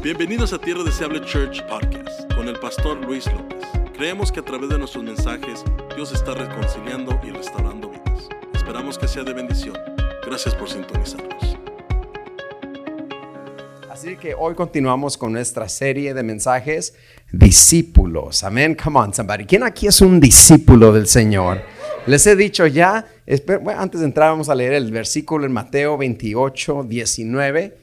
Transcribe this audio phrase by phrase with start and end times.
[0.00, 3.58] Bienvenidos a Tierra Deseable Church Podcast con el pastor Luis López.
[3.96, 5.64] Creemos que a través de nuestros mensajes
[5.96, 8.28] Dios está reconciliando y restaurando vidas.
[8.54, 9.76] Esperamos que sea de bendición.
[10.24, 11.58] Gracias por sintonizarnos.
[13.90, 16.94] Así que hoy continuamos con nuestra serie de mensajes
[17.32, 18.44] discípulos.
[18.44, 18.76] Amén.
[18.76, 19.46] Come on, somebody.
[19.46, 21.60] ¿Quién aquí es un discípulo del Señor?
[22.06, 23.04] Les he dicho ya,
[23.76, 27.77] antes de entrar vamos a leer el versículo en Mateo 28, 19.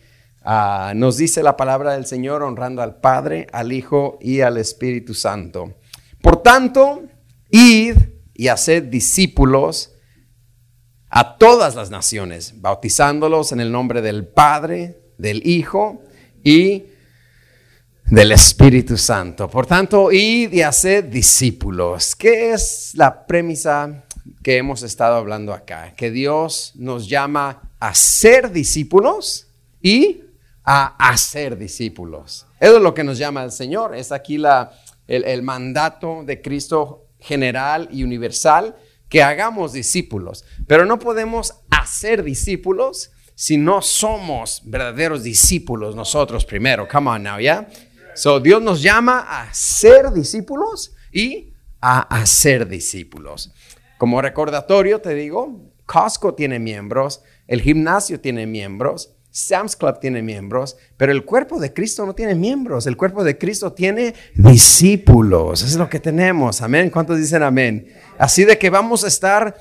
[0.48, 5.16] Ah, nos dice la palabra del Señor honrando al Padre, al Hijo y al Espíritu
[5.16, 5.74] Santo.
[6.22, 7.02] Por tanto,
[7.50, 7.98] id
[8.36, 9.96] y haced discípulos
[11.10, 16.04] a todas las naciones, bautizándolos en el nombre del Padre, del Hijo
[16.44, 16.84] y
[18.06, 19.50] del Espíritu Santo.
[19.50, 22.16] Por tanto, id y haced discípulos.
[22.16, 24.04] ¿Qué es la premisa
[24.44, 25.96] que hemos estado hablando acá?
[25.96, 29.48] Que Dios nos llama a ser discípulos
[29.82, 30.25] y
[30.66, 32.48] a hacer discípulos.
[32.60, 33.96] Eso es lo que nos llama el Señor.
[33.96, 34.72] Es aquí la,
[35.08, 38.76] el, mandato de Cristo general y universal
[39.08, 40.44] que hagamos discípulos.
[40.68, 46.88] Pero no podemos hacer discípulos si no somos verdaderos discípulos nosotros primero.
[46.88, 47.68] Come on now, ¿ya?
[48.16, 53.54] So Dios nos llama a ser discípulos y a hacer discípulos.
[53.98, 60.78] Como recordatorio te digo, Costco tiene miembros, el gimnasio tiene miembros, Sam's Club tiene miembros,
[60.96, 62.88] pero el cuerpo de Cristo no tiene miembros.
[62.88, 65.62] El cuerpo de Cristo tiene discípulos.
[65.62, 66.62] Eso es lo que tenemos.
[66.62, 66.90] Amén.
[66.90, 67.86] ¿Cuántos dicen amén?
[68.18, 69.58] Así de que vamos a estar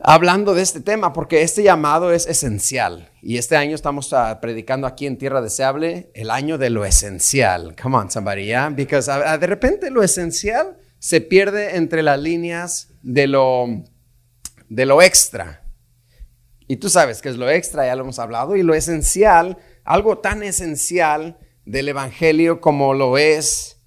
[0.00, 3.12] hablando de este tema porque este llamado es esencial.
[3.22, 7.76] Y este año estamos ah, predicando aquí en Tierra Deseable el año de lo esencial.
[7.80, 8.70] Come on, somebody, yeah?
[8.70, 13.66] Because ah, de repente lo esencial se pierde entre las líneas de lo,
[14.68, 15.62] de lo extra.
[16.68, 20.18] Y tú sabes que es lo extra, ya lo hemos hablado, y lo esencial, algo
[20.18, 23.80] tan esencial del Evangelio como lo es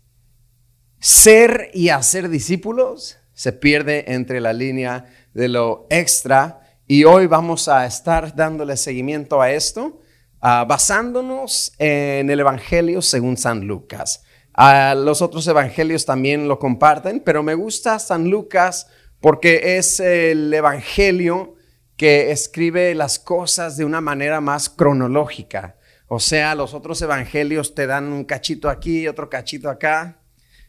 [0.99, 6.61] ser y hacer discípulos, se pierde entre la línea de lo extra.
[6.87, 9.99] Y hoy vamos a estar dándole seguimiento a esto,
[10.41, 14.23] ah, basándonos en el Evangelio según San Lucas.
[14.53, 18.87] Ah, los otros evangelios también lo comparten, pero me gusta San Lucas
[19.19, 21.55] porque es el Evangelio
[22.01, 25.77] que escribe las cosas de una manera más cronológica.
[26.07, 30.19] O sea, los otros evangelios te dan un cachito aquí, otro cachito acá.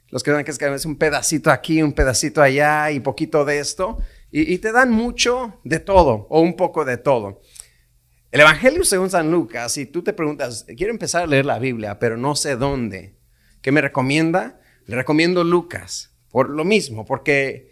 [0.08, 3.96] Los que dan que es un pedacito aquí, un pedacito allá y poquito de esto.
[4.30, 7.40] Y, y te dan mucho de todo o un poco de todo.
[8.30, 11.98] El Evangelio según San Lucas, si tú te preguntas, quiero empezar a leer la Biblia,
[11.98, 13.16] pero no sé dónde,
[13.62, 14.60] ¿qué me recomienda?
[14.84, 17.71] Le recomiendo Lucas, por lo mismo, porque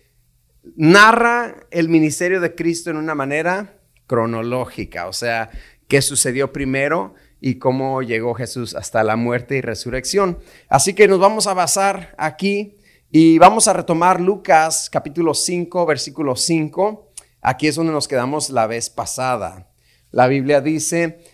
[0.77, 5.51] narra el ministerio de Cristo en una manera cronológica, o sea,
[5.89, 10.39] qué sucedió primero y cómo llegó Jesús hasta la muerte y resurrección.
[10.69, 12.77] Así que nos vamos a basar aquí
[13.11, 17.13] y vamos a retomar Lucas capítulo 5, versículo 5.
[17.41, 19.71] Aquí es donde nos quedamos la vez pasada.
[20.11, 21.25] La Biblia dice,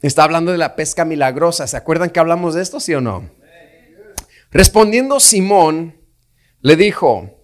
[0.00, 1.66] está hablando de la pesca milagrosa.
[1.66, 3.30] ¿Se acuerdan que hablamos de esto, sí o no?
[4.50, 5.96] Respondiendo Simón,
[6.60, 7.43] le dijo,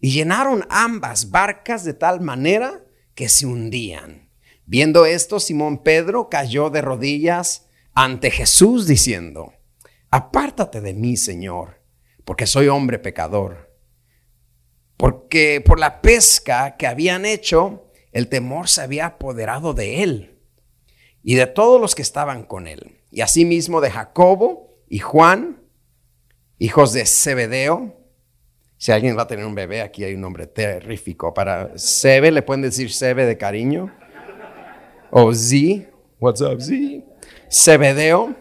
[0.00, 2.84] y llenaron ambas barcas de tal manera
[3.14, 4.30] que se hundían.
[4.64, 9.52] Viendo esto, Simón Pedro cayó de rodillas ante Jesús diciendo,
[10.10, 11.82] Apártate de mí, Señor,
[12.24, 13.70] porque soy hombre pecador.
[14.96, 20.38] Porque por la pesca que habían hecho, el temor se había apoderado de él
[21.22, 25.62] y de todos los que estaban con él, y asimismo de Jacobo y Juan,
[26.58, 27.99] hijos de Zebedeo.
[28.80, 31.34] Si alguien va a tener un bebé, aquí hay un nombre terrífico.
[31.34, 33.94] Para Sebe, le pueden decir Sebe de cariño.
[35.10, 37.04] O Z, what's up, Z?
[37.52, 38.34] Zebedeo,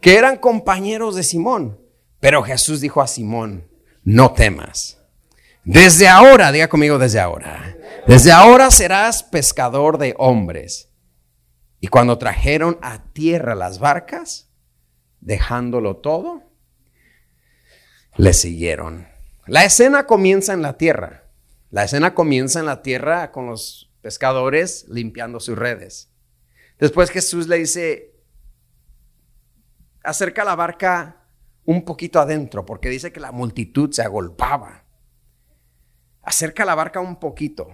[0.00, 1.80] que eran compañeros de Simón.
[2.20, 3.68] Pero Jesús dijo a Simón,
[4.04, 5.02] no temas.
[5.64, 7.76] Desde ahora, diga conmigo desde ahora.
[8.06, 10.92] Desde ahora serás pescador de hombres.
[11.80, 14.48] Y cuando trajeron a tierra las barcas,
[15.20, 16.44] dejándolo todo,
[18.16, 19.15] le siguieron.
[19.46, 21.30] La escena comienza en la tierra.
[21.70, 26.10] La escena comienza en la tierra con los pescadores limpiando sus redes.
[26.80, 28.14] Después Jesús le dice,
[30.02, 31.28] acerca la barca
[31.64, 34.84] un poquito adentro, porque dice que la multitud se agolpaba.
[36.22, 37.68] Acerca la barca un poquito.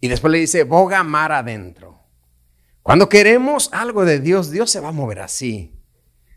[0.00, 2.00] Y después le dice, boga mar adentro.
[2.82, 5.79] Cuando queremos algo de Dios, Dios se va a mover así.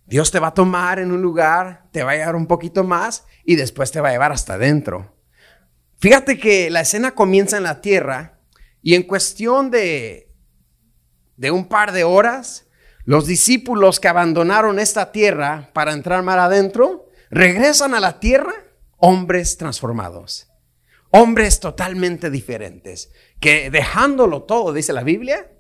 [0.06, 3.26] Dios te va a tomar en un lugar, te va a llevar un poquito más
[3.46, 5.16] y después te va a llevar hasta adentro.
[6.00, 8.40] Fíjate que la escena comienza en la tierra
[8.82, 10.34] y en cuestión de,
[11.38, 12.68] de un par de horas,
[13.06, 18.54] los discípulos que abandonaron esta tierra para entrar mar adentro, regresan a la tierra
[18.98, 20.48] hombres transformados,
[21.12, 25.52] hombres totalmente diferentes, que dejándolo todo, dice la Biblia,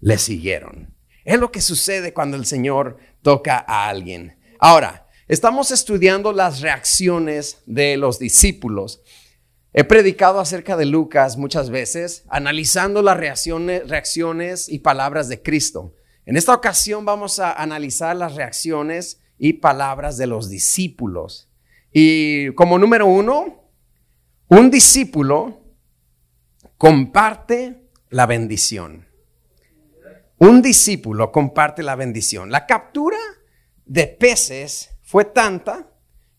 [0.00, 0.91] le siguieron.
[1.24, 4.38] Es lo que sucede cuando el Señor toca a alguien.
[4.58, 9.02] Ahora, estamos estudiando las reacciones de los discípulos.
[9.72, 15.94] He predicado acerca de Lucas muchas veces, analizando las reacciones, y palabras de Cristo.
[16.26, 21.48] En esta ocasión vamos a analizar las reacciones y palabras de los discípulos.
[21.92, 23.70] Y como número uno,
[24.48, 25.62] un discípulo
[26.76, 29.06] comparte la bendición.
[30.42, 32.50] Un discípulo comparte la bendición.
[32.50, 33.16] La captura
[33.84, 35.92] de peces fue tanta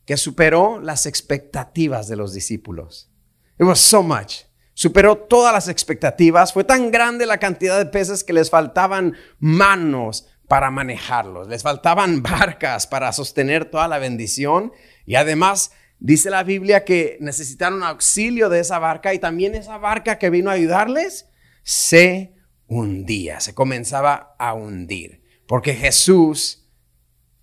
[0.03, 3.09] que superó las expectativas de los discípulos.
[3.57, 4.41] It was so much.
[4.73, 6.51] Superó todas las expectativas.
[6.51, 11.47] Fue tan grande la cantidad de peces que les faltaban manos para manejarlos.
[11.47, 14.73] Les faltaban barcas para sostener toda la bendición.
[15.05, 20.19] Y además dice la Biblia que necesitaron auxilio de esa barca y también esa barca
[20.19, 21.29] que vino a ayudarles
[21.63, 22.32] se
[23.39, 26.69] se comenzaba a hundir, porque Jesús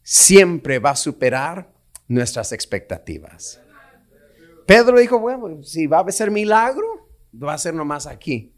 [0.02, 1.72] siempre va a superar
[2.08, 3.60] nuestras expectativas.
[4.66, 8.54] Pedro dijo, bueno, si va a ser milagro, va a ser nomás aquí.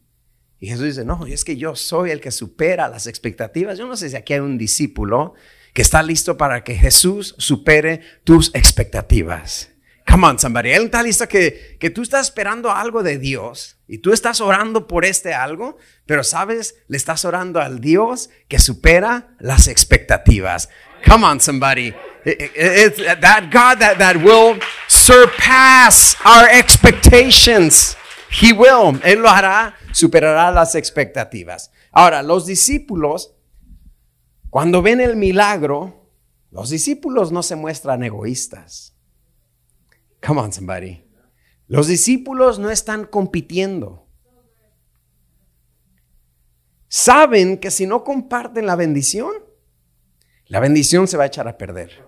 [0.58, 3.78] Y Jesús dice, no, es que yo soy el que supera las expectativas.
[3.78, 5.34] Yo no sé si aquí hay un discípulo
[5.72, 9.70] que está listo para que Jesús supere tus expectativas.
[10.08, 10.70] Come on, somebody.
[10.70, 14.87] Él está listo que, que tú estás esperando algo de Dios y tú estás orando
[14.87, 20.71] por este algo, pero sabes, le estás orando al Dios que supera las expectativas.
[21.06, 21.93] Come on, somebody.
[22.25, 24.59] It's that God that, that will
[24.89, 27.94] surpass our expectations.
[28.31, 28.99] He will.
[29.05, 31.71] Él lo hará, superará las expectativas.
[31.91, 33.35] Ahora, los discípulos,
[34.49, 36.09] cuando ven el milagro,
[36.50, 38.97] los discípulos no se muestran egoístas.
[40.27, 41.05] Come on, somebody.
[41.72, 44.06] Los discípulos no están compitiendo.
[46.86, 49.32] Saben que si no comparten la bendición,
[50.48, 52.04] la bendición se va a echar a perder.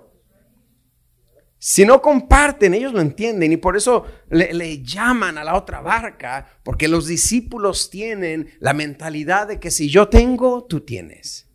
[1.57, 5.81] Si no comparten, ellos lo entienden y por eso le, le, llaman a la otra
[5.81, 11.49] barca, porque los discípulos tienen la mentalidad de que si yo tengo, tú tienes.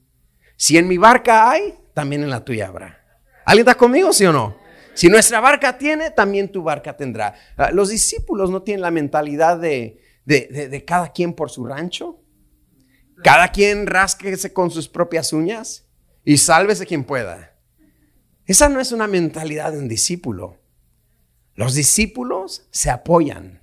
[0.56, 3.06] Si en mi barca hay, también en la tuya habrá.
[3.46, 4.59] ¿Alguien está conmigo, sí o no?
[4.94, 7.36] Si nuestra barca tiene, también tu barca tendrá.
[7.56, 12.22] Ah, los discípulos no tienen la mentalidad de, de, cada quien por su rancho.
[13.24, 15.88] Cada quien rasquese con sus propias uñas
[16.24, 17.56] y sálvese quien pueda.
[18.46, 20.58] Esa no es una mentalidad de un discípulo.
[21.56, 23.62] Los discípulos se apoyan.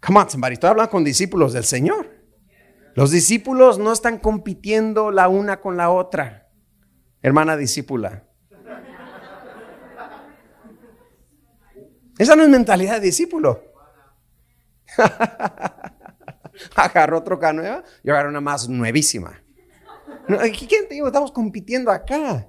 [0.00, 0.54] Come on, somebody.
[0.54, 2.20] Estoy hablando con discípulos del Señor.
[2.94, 6.50] Los discípulos no están compitiendo la una con la otra.
[7.22, 8.29] Hermana discípula.
[12.20, 13.64] Esa no es mentalidad de discípulo.
[16.76, 19.42] Agarró otro nueva, yo agarré una más nuevísima.
[20.26, 21.06] ¿Quién te digo?
[21.06, 22.46] Estamos compitiendo acá.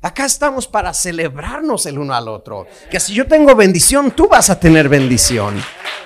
[0.00, 2.68] Acá estamos para celebrarnos el uno al otro.
[2.88, 5.60] Que si yo tengo bendición, tú vas a tener bendición.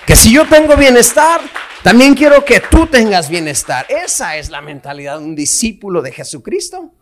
[0.06, 1.42] Que si yo tengo bienestar,
[1.82, 3.84] también quiero que tú tengas bienestar.
[3.90, 6.94] Esa es la mentalidad de un discípulo de Jesucristo.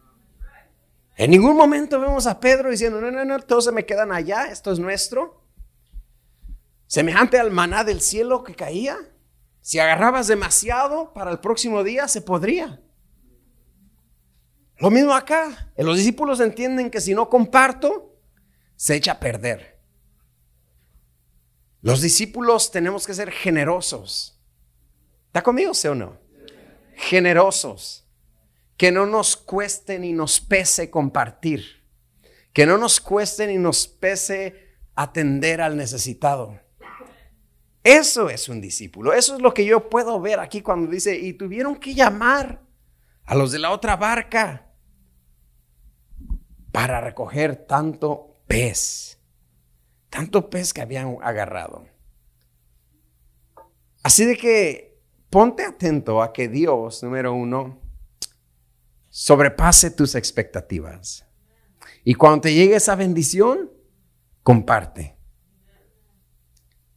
[1.14, 4.47] En ningún momento vemos a Pedro diciendo, no, no, no, todos se me quedan allá,
[4.47, 5.41] esto es nuestro
[6.92, 8.99] semejante al maná del cielo que caía.
[9.62, 12.82] Si agarrabas demasiado para el próximo día, se podría.
[14.76, 15.72] Lo mismo acá.
[15.78, 18.14] Los discípulos entienden que si no comparto,
[18.76, 19.80] se echa a perder.
[21.80, 24.38] Los discípulos tenemos que ser generosos.
[25.28, 26.18] ¿Está conmigo, sí o no?
[26.94, 28.06] Generosos.
[28.76, 31.87] Que no nos cueste ni nos pese compartir.
[32.52, 36.61] Que no nos cueste ni nos pese atender al necesitado.
[37.83, 39.12] Eso es un discípulo.
[39.12, 42.62] Eso es lo que yo puedo ver aquí cuando dice, y tuvieron que llamar
[43.25, 44.73] a los de la otra barca
[46.71, 49.19] para recoger tanto pez,
[50.09, 51.87] tanto pez que habían agarrado.
[54.03, 57.81] Así de que ponte atento a que Dios, número uno,
[59.09, 61.27] sobrepase tus expectativas.
[62.05, 63.71] Y cuando te llegue esa bendición,
[64.43, 65.17] comparte.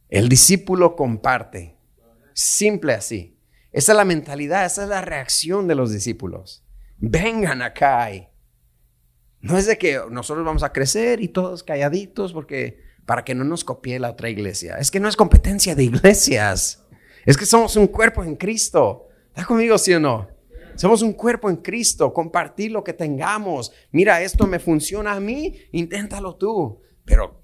[0.08, 1.76] El discípulo comparte.
[2.32, 3.38] Simple así.
[3.72, 6.64] Esa es la mentalidad, esa es la reacción de los discípulos.
[6.98, 8.08] Vengan acá.
[9.40, 13.44] No es de que nosotros vamos a crecer y todos calladitos porque para que no
[13.44, 14.76] nos copie la otra iglesia.
[14.78, 16.84] Es que no es competencia de iglesias.
[17.24, 19.08] Es que somos un cuerpo en Cristo.
[19.28, 20.28] ¿Está conmigo, sí o no?
[20.76, 23.72] Somos un cuerpo en Cristo, compartir lo que tengamos.
[23.92, 26.82] Mira, esto me funciona a mí, inténtalo tú.
[27.04, 27.40] Pero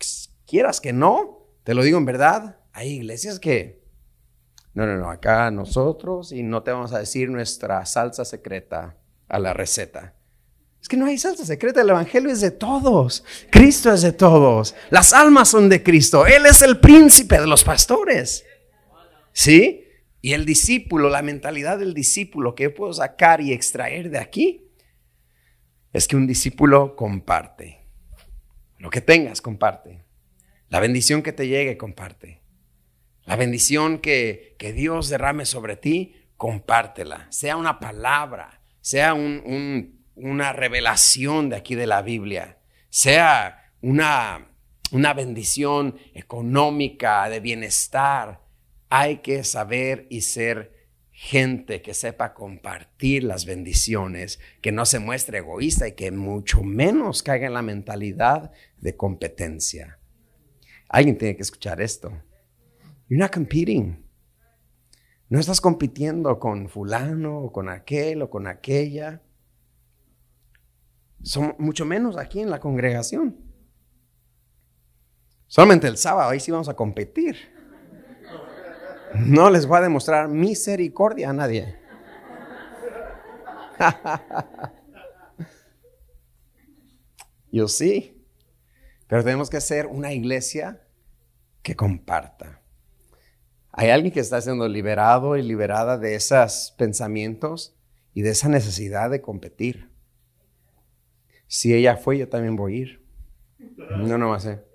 [0.47, 3.83] quieras que no, te lo digo en verdad, hay iglesias que,
[4.75, 8.97] no, no, no, acá nosotros y no te vamos a decir nuestra salsa secreta
[9.28, 10.14] a la receta.
[10.81, 14.75] Es que no hay salsa secreta, el Evangelio es de todos, Cristo es de todos,
[14.90, 18.45] las almas son de Cristo, Él es el príncipe de los pastores.
[19.33, 19.85] ¿Sí?
[20.21, 24.69] Y el discípulo, la mentalidad del discípulo que puedo sacar y extraer de aquí,
[25.92, 27.87] es que un discípulo comparte.
[28.78, 30.01] Lo que tengas, comparte.
[30.73, 32.41] La bendición que te llegue, comparte.
[33.26, 37.26] La bendición que, que Dios derrame sobre ti, compártela.
[37.29, 42.57] Sea una palabra, sea una revelación de aquí de la Biblia,
[42.88, 44.49] sea una,
[44.93, 48.41] una bendición económica, de bienestar,
[48.88, 55.37] hay que saber y ser gente que sepa compartir las bendiciones, que no se muestre
[55.37, 59.99] egoísta y que mucho menos caiga en la mentalidad de competencia.
[60.93, 62.11] Alguien tiene que escuchar esto.
[63.09, 64.07] You're not competing.
[65.31, 69.23] No estás compitiendo con fulano o con aquel o con aquella.
[71.23, 73.39] Son mucho menos aquí en la congregación.
[75.47, 77.39] Solamente el sábado, ahí sí vamos a competir.
[79.15, 81.75] No les voy a demostrar misericordia a nadie.
[87.51, 88.23] Yo sí,
[89.07, 90.82] pero tenemos que ser una iglesia
[91.62, 92.61] que comparta.
[93.73, 97.75] Hay alguien que está siendo liberado y liberada de esos pensamientos
[98.12, 99.90] y de esa necesidad de competir.
[101.47, 103.07] Si ella fue, yo también voy a ir.
[103.99, 104.66] No, no va a ser.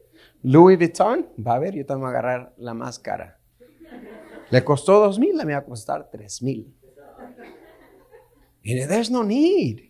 [0.42, 3.40] Louis Vuitton, va a ver, yo también voy a agarrar la más cara.
[4.50, 6.74] Le costó dos mil, le me va a costar tres mil.
[8.64, 9.87] Y there's no need.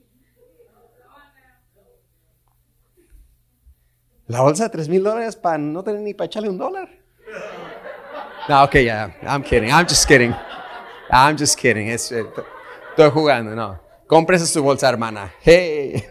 [4.28, 6.90] La bolsa de tres mil dólares para no tener ni para echarle un dólar.
[8.50, 10.34] No, ok, ya, I'm kidding, I'm just kidding.
[11.10, 11.88] I'm just kidding.
[11.88, 13.80] Eh, estoy jugando, no.
[14.08, 15.34] Cómprese su bolsa, hermana.
[15.42, 16.06] Hey.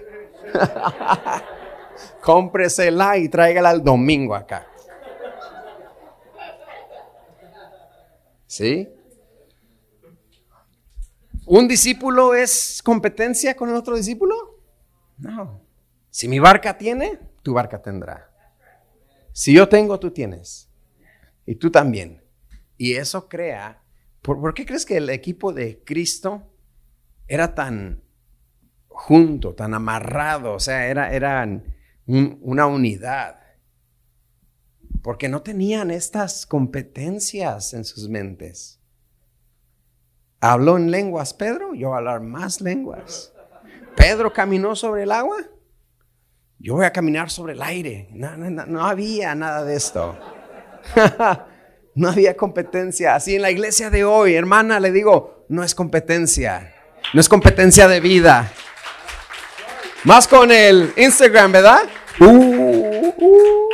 [2.23, 4.67] Cómpresela y tráigala el domingo acá.
[8.47, 8.89] ¿Sí?
[11.47, 14.35] ¿Un discípulo es competencia con el otro discípulo?
[15.19, 15.61] No.
[16.11, 18.29] Si mi barca tiene, tu barca tendrá.
[19.31, 20.69] Si yo tengo, tú tienes.
[21.47, 22.25] Y tú también.
[22.77, 23.85] Y eso crea...
[24.21, 26.53] ¿Por, qué crees que el equipo de Cristo
[27.29, 28.03] era tan
[28.89, 30.55] junto, tan amarrado?
[30.55, 31.77] O sea, era, eran
[32.07, 33.39] una unidad
[35.05, 38.81] porque no tenían estas competencias en sus mentes.
[40.41, 41.75] ¿Habló en lenguas Pedro?
[41.75, 43.33] Yo hablar más lenguas.
[43.97, 45.37] ¿Pedro caminó sobre el agua?
[46.59, 48.09] Yo voy a caminar sobre el aire.
[48.13, 50.19] No, había nada de esto.
[51.95, 53.15] no había competencia.
[53.15, 56.75] Así en la iglesia de hoy, hermana, le digo, no es competencia.
[57.13, 58.51] No es competencia de vida.
[60.05, 61.81] Más con el Instagram, ¿verdad?
[62.21, 63.69] Uh, uh.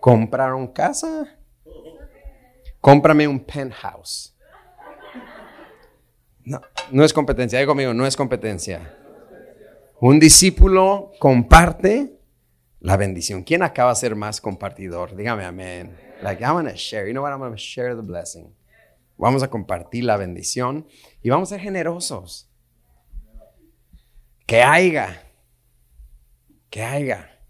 [0.00, 1.26] ¿Compraron casa?
[2.80, 4.36] Cómprame un penthouse.
[6.44, 7.58] No, no es competencia.
[7.58, 9.05] Digo conmigo, no es competencia.
[9.98, 12.20] Un discípulo comparte
[12.80, 13.42] la bendición.
[13.44, 15.16] ¿Quién acaba de ser más compartidor?
[15.16, 15.96] Dígame amén.
[16.22, 17.06] Like, I'm going to share.
[17.06, 17.32] You know what?
[17.32, 18.54] I'm going to share the blessing.
[19.16, 20.86] Vamos a compartir la bendición
[21.22, 22.50] y vamos a ser generosos.
[24.46, 25.22] Que haya.
[26.68, 27.40] Que haya.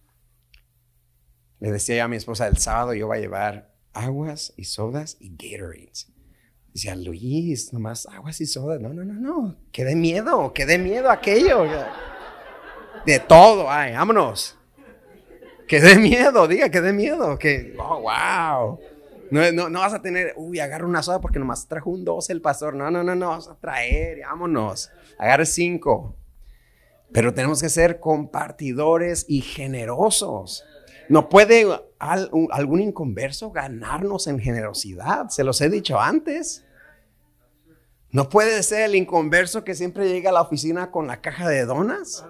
[1.59, 5.31] Le decía a mi esposa, el sábado yo voy a llevar aguas y sodas y
[5.31, 6.13] Gatorades.
[6.73, 8.81] Decía, Luis, nomás aguas y sodas.
[8.81, 9.57] No, no, no, no.
[9.73, 11.67] Que dé miedo, que dé miedo aquello.
[13.07, 14.59] De todo, ay, vámonos.
[15.69, 17.39] Que dé miedo, diga que dé miedo.
[17.39, 18.81] Que, oh, wow.
[19.31, 22.33] No, no, no vas a tener, uy, agarra una soda porque nomás trajo un 12
[22.33, 22.75] el pastor.
[22.75, 24.91] No, no, no, no, vas a traer, vámonos.
[25.19, 26.17] Agarre cinco.
[27.13, 30.65] Pero tenemos que ser compartidores y generosos.
[31.09, 31.67] No puede
[31.99, 35.29] algún inconverso ganarnos en generosidad.
[35.29, 36.65] Se los he dicho antes.
[38.11, 41.65] No puede ser el inconverso que siempre llega a la oficina con la caja de
[41.65, 42.25] donas.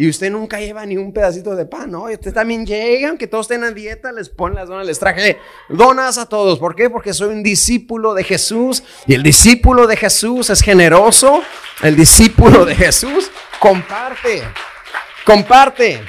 [0.00, 2.04] Y usted nunca lleva ni un pedacito de pan, ¿no?
[2.04, 5.36] Usted también llega, aunque todos estén a dieta, les pone las donas, les traje
[5.68, 6.58] donas a todos.
[6.58, 6.88] ¿Por qué?
[6.88, 8.82] Porque soy un discípulo de Jesús.
[9.06, 11.42] Y el discípulo de Jesús es generoso.
[11.82, 13.30] El discípulo de Jesús
[13.60, 14.42] comparte.
[15.26, 16.00] Comparte.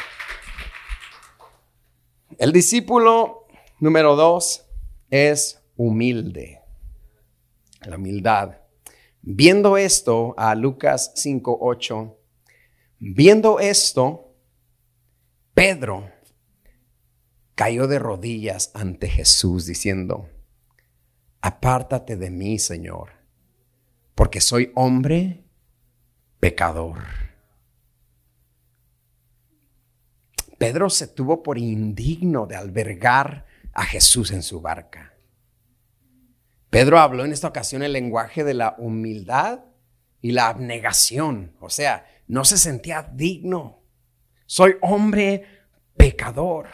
[2.37, 3.45] El discípulo
[3.81, 4.67] número dos
[5.09, 6.61] es humilde.
[7.81, 8.51] La humildad.
[9.21, 12.20] Viendo esto a Lucas 5:8,
[13.01, 14.35] viendo esto,
[15.53, 16.09] Pedro
[17.55, 20.29] cayó de rodillas ante Jesús diciendo,
[21.41, 23.09] apártate de mí, Señor,
[24.15, 25.43] porque soy hombre
[26.39, 26.99] pecador.
[30.57, 35.13] Pedro se tuvo por indigno de albergar a Jesús en su barca.
[36.69, 39.65] Pedro habló en esta ocasión el lenguaje de la humildad
[40.21, 41.55] y la abnegación.
[41.59, 43.83] O sea, no se sentía digno.
[44.45, 45.65] Soy hombre
[45.97, 46.69] pecador.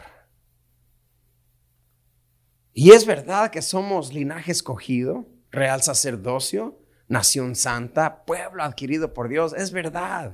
[2.72, 9.52] Y es verdad que somos linaje escogido, real sacerdocio, nación santa, pueblo adquirido por Dios.
[9.52, 10.32] Es verdad.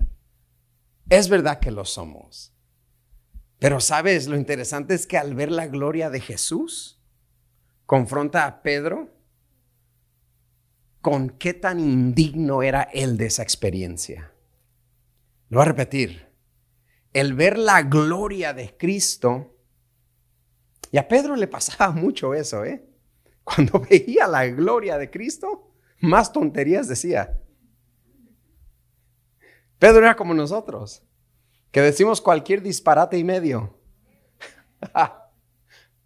[1.08, 2.54] Es verdad que lo somos.
[3.58, 7.02] Pero sabes, lo interesante es que al ver la gloria de Jesús,
[7.86, 9.08] confronta a Pedro
[11.00, 14.33] con qué tan indigno era él de esa experiencia.
[15.54, 16.26] Lo voy a repetir.
[17.12, 19.56] El ver la gloria de Cristo,
[20.90, 22.84] y a Pedro le pasaba mucho eso, ¿eh?
[23.44, 25.70] Cuando veía la gloria de Cristo,
[26.00, 27.40] más tonterías decía.
[29.78, 31.04] Pedro era como nosotros,
[31.70, 33.78] que decimos cualquier disparate y medio.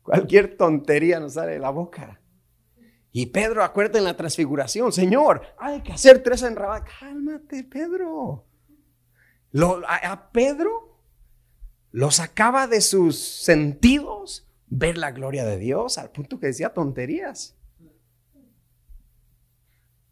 [0.02, 2.20] cualquier tontería nos sale de la boca.
[3.12, 6.86] Y Pedro, acuérdate en la transfiguración, Señor, hay que hacer tres enrabadas.
[7.00, 8.47] Cálmate, Pedro.
[9.54, 11.00] A, Pedro
[11.90, 17.56] lo sacaba de sus sentidos ver la gloria de Dios al punto que decía tonterías.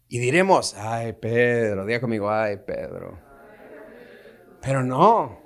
[0.09, 3.19] Y diremos, ay Pedro, diga conmigo, ay Pedro.
[4.61, 5.39] Pero no,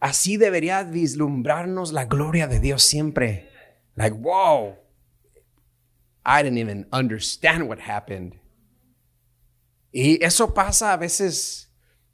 [0.00, 3.48] así debería vislumbrarnos la gloria de Dios siempre.
[3.94, 4.76] Like, wow,
[6.24, 8.40] I didn't even understand what happened.
[9.92, 11.67] Y eso pasa a veces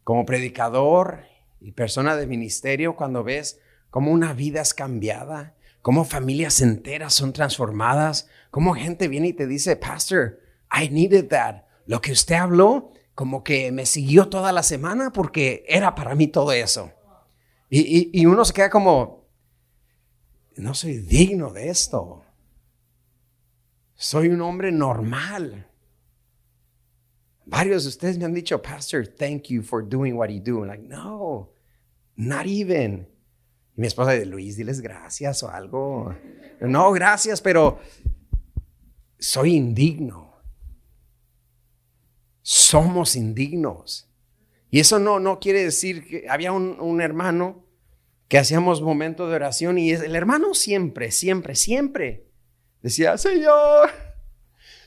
[0.05, 1.25] como predicador
[1.61, 3.59] y persona de ministerio cuando ves
[3.91, 9.47] cómo una vida es cambiada, cómo familias enteras son transformadas, cómo gente viene y te
[9.47, 10.41] dice, Pastor,
[10.71, 11.65] I needed that.
[11.87, 16.29] Lo que usted habló, como que me siguió toda la semana porque era para mí
[16.29, 16.93] todo eso.
[17.71, 19.27] Y, y uno se queda como,
[20.57, 22.25] no soy digno de esto.
[23.95, 25.69] Soy un hombre normal.
[27.47, 30.61] Varios de ustedes me han dicho, Pastor, thank you for doing what you do.
[30.61, 31.51] I'm like, no,
[32.17, 33.07] not even.
[33.77, 36.15] Y mi esposa dice, Luis, diles gracias o algo.
[36.61, 37.81] No, gracias, pero
[39.19, 40.33] soy indigno.
[42.43, 44.09] Somos indignos.
[44.71, 47.65] Y eso no, no quiere decir que había un, un hermano
[48.29, 52.27] que hacíamos momentos de oración y el hermano siempre, siempre, siempre
[52.83, 53.91] decía, Señor,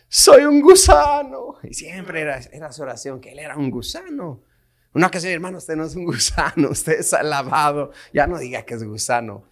[0.07, 1.55] soy un gusano.
[1.63, 4.43] Y siempre era, era su oración, que él era un gusano.
[4.93, 7.91] Una ocasión, hermano, usted no es un gusano, usted es alabado.
[8.13, 9.45] Ya no diga que es gusano.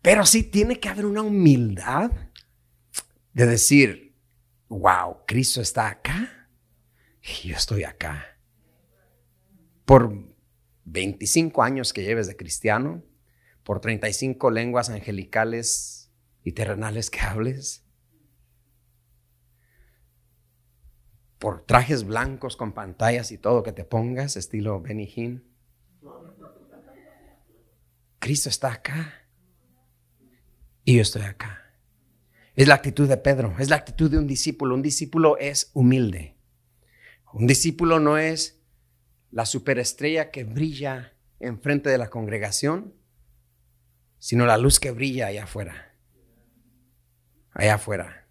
[0.00, 2.10] Pero sí tiene que haber una humildad
[3.32, 4.16] de decir,
[4.68, 6.48] wow, Cristo está acá
[7.22, 8.38] y yo estoy acá.
[9.84, 10.12] Por
[10.84, 13.02] 25 años que lleves de cristiano,
[13.64, 16.10] por 35 lenguas angelicales
[16.42, 17.87] y terrenales que hables.
[21.38, 25.44] Por trajes blancos con pantallas y todo que te pongas, estilo Benny Hinn.
[28.18, 29.26] Cristo está acá.
[30.84, 31.62] Y yo estoy acá.
[32.54, 34.74] Es la actitud de Pedro, es la actitud de un discípulo.
[34.74, 36.36] Un discípulo es humilde.
[37.32, 38.60] Un discípulo no es
[39.30, 42.94] la superestrella que brilla enfrente de la congregación,
[44.18, 45.88] sino la luz que brilla allá afuera
[47.58, 48.26] allá afuera.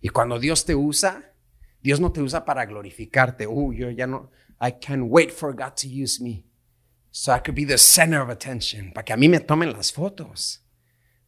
[0.00, 1.25] Y cuando Dios te usa,
[1.86, 3.46] Dios no te usa para glorificarte.
[3.46, 4.28] Uh, yo ya no,
[4.60, 6.44] I can't wait for God to use me.
[7.12, 8.92] So I could be the center of attention.
[8.92, 10.66] Para que a mí me tomen las fotos.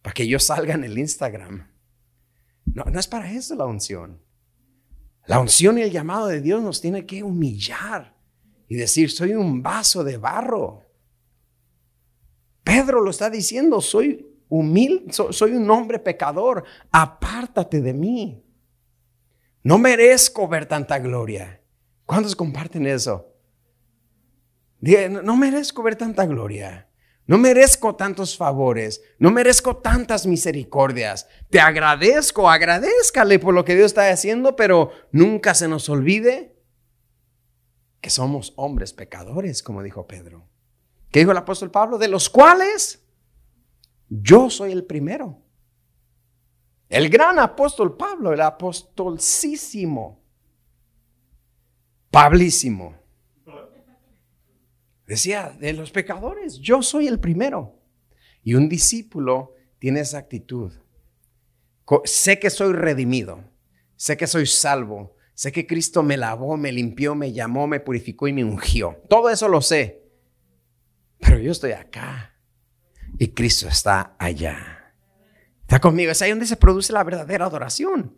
[0.02, 1.68] Para que yo salga en el Instagram.
[2.74, 4.20] No, no es para eso la unción.
[5.26, 8.16] La unción y el llamado de Dios nos tiene que humillar
[8.66, 10.82] y decir, soy un vaso de barro.
[12.64, 18.44] Pedro lo está diciendo, soy humilde, soy un hombre pecador, apártate de mí.
[19.68, 21.60] No merezco ver tanta gloria.
[22.06, 23.34] ¿Cuántos comparten eso?
[24.80, 26.88] no merezco ver tanta gloria.
[27.26, 29.02] No merezco tantos favores.
[29.18, 31.28] No merezco tantas misericordias.
[31.50, 36.56] Te agradezco, agradezcale por lo que Dios está haciendo, pero nunca se nos olvide
[38.00, 40.48] que somos hombres pecadores, como dijo Pedro.
[41.10, 41.98] ¿Qué dijo el apóstol Pablo?
[41.98, 43.06] De los cuales
[44.08, 45.42] yo soy el primero.
[46.88, 50.18] El gran apóstol Pablo, el apostolcísimo,
[52.10, 52.96] Pablísimo.
[55.06, 57.80] Decía, de los pecadores, yo soy el primero.
[58.42, 60.72] Y un discípulo tiene esa actitud.
[62.04, 63.42] Sé que soy redimido,
[63.96, 68.28] sé que soy salvo, sé que Cristo me lavó, me limpió, me llamó, me purificó
[68.28, 69.02] y me ungió.
[69.08, 70.02] Todo eso lo sé.
[71.18, 72.34] Pero yo estoy acá
[73.18, 74.77] y Cristo está allá.
[75.68, 76.10] Está conmigo.
[76.10, 78.16] Es ahí donde se produce la verdadera adoración.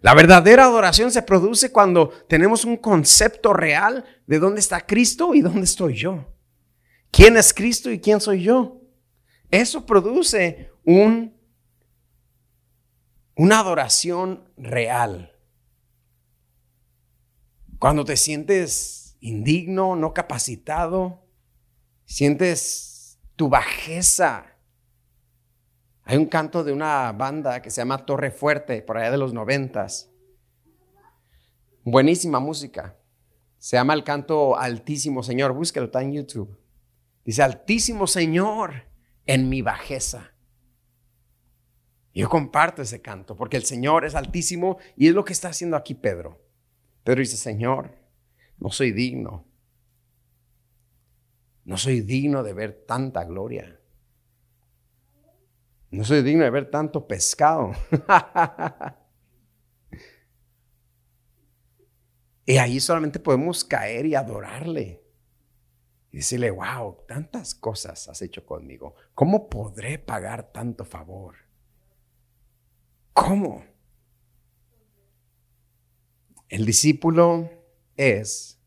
[0.00, 5.40] La verdadera adoración se produce cuando tenemos un concepto real de dónde está Cristo y
[5.40, 6.34] dónde estoy yo.
[7.12, 8.80] ¿Quién es Cristo y quién soy yo?
[9.48, 11.40] Eso produce un,
[13.36, 15.36] una adoración real.
[17.78, 21.24] Cuando te sientes indigno, no capacitado,
[22.04, 24.57] sientes tu bajeza.
[26.08, 29.34] Hay un canto de una banda que se llama Torre Fuerte, por allá de los
[29.34, 30.10] noventas.
[31.84, 32.96] Buenísima música.
[33.58, 35.52] Se llama el canto Altísimo Señor.
[35.52, 36.58] Búsquelo, está en YouTube.
[37.26, 38.84] Dice, Altísimo Señor,
[39.26, 40.32] en mi bajeza.
[42.14, 45.76] Yo comparto ese canto porque el Señor es altísimo y es lo que está haciendo
[45.76, 46.40] aquí Pedro.
[47.04, 47.98] Pedro dice, Señor,
[48.56, 49.44] no soy digno
[51.68, 53.77] no soy digno de ver tanta gloria.
[55.90, 57.72] No soy digno de ver tanto pescado.
[62.44, 65.02] y ahí solamente podemos caer y adorarle.
[66.10, 68.94] Y decirle, wow, tantas cosas has hecho conmigo.
[69.14, 71.36] ¿Cómo podré pagar tanto favor?
[73.12, 73.64] ¿Cómo?
[76.48, 77.50] El discípulo
[77.96, 78.58] es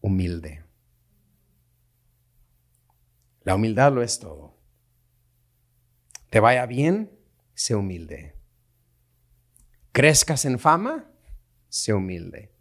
[0.00, 0.64] humilde.
[3.42, 4.59] La humildad lo es todo.
[6.30, 7.10] Te vaya bien,
[7.54, 8.36] sé humilde.
[9.92, 11.10] Crezcas en fama,
[11.68, 12.52] sé humilde.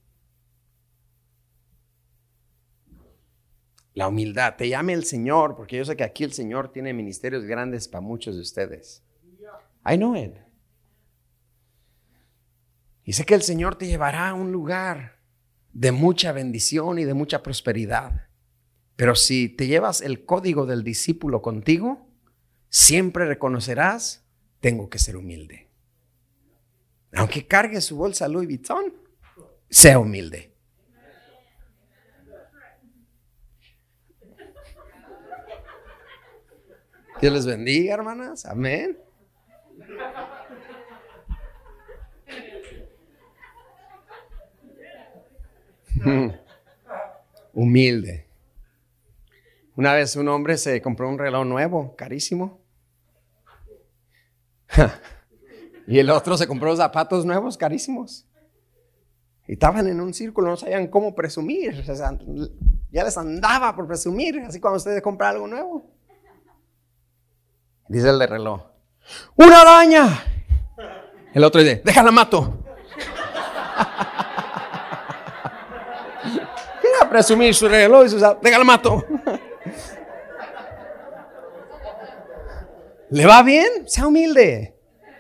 [3.93, 7.45] La humildad, te llame el Señor, porque yo sé que aquí el Señor tiene ministerios
[7.45, 9.03] grandes para muchos de ustedes.
[9.85, 10.35] I know it.
[13.03, 15.19] Y sé que el Señor te llevará a un lugar
[15.73, 18.27] de mucha bendición y de mucha prosperidad.
[18.95, 22.08] Pero si te llevas el código del discípulo contigo,
[22.69, 24.23] siempre reconocerás,
[24.59, 25.67] tengo que ser humilde.
[27.13, 28.93] Aunque cargue su bolsa Louis Vuitton,
[29.69, 30.53] sea humilde.
[37.21, 38.45] Dios les bendiga, hermanas.
[38.45, 38.97] Amén.
[47.53, 48.25] Humilde.
[49.75, 52.58] Una vez un hombre se compró un reloj nuevo, carísimo.
[55.87, 58.25] y el otro se compró zapatos nuevos, carísimos.
[59.47, 61.83] Y estaban en un círculo, no sabían cómo presumir.
[62.91, 65.85] ya les andaba por presumir, así cuando ustedes compran algo nuevo.
[67.87, 68.61] Dice el de reloj,
[69.35, 70.23] ¡una araña!
[71.33, 72.63] El otro dice, déjala mato.
[76.81, 79.03] Quiere presumir su reloj y su déjala mato.
[83.11, 83.87] ¿Le va bien?
[83.87, 84.75] Sea humilde.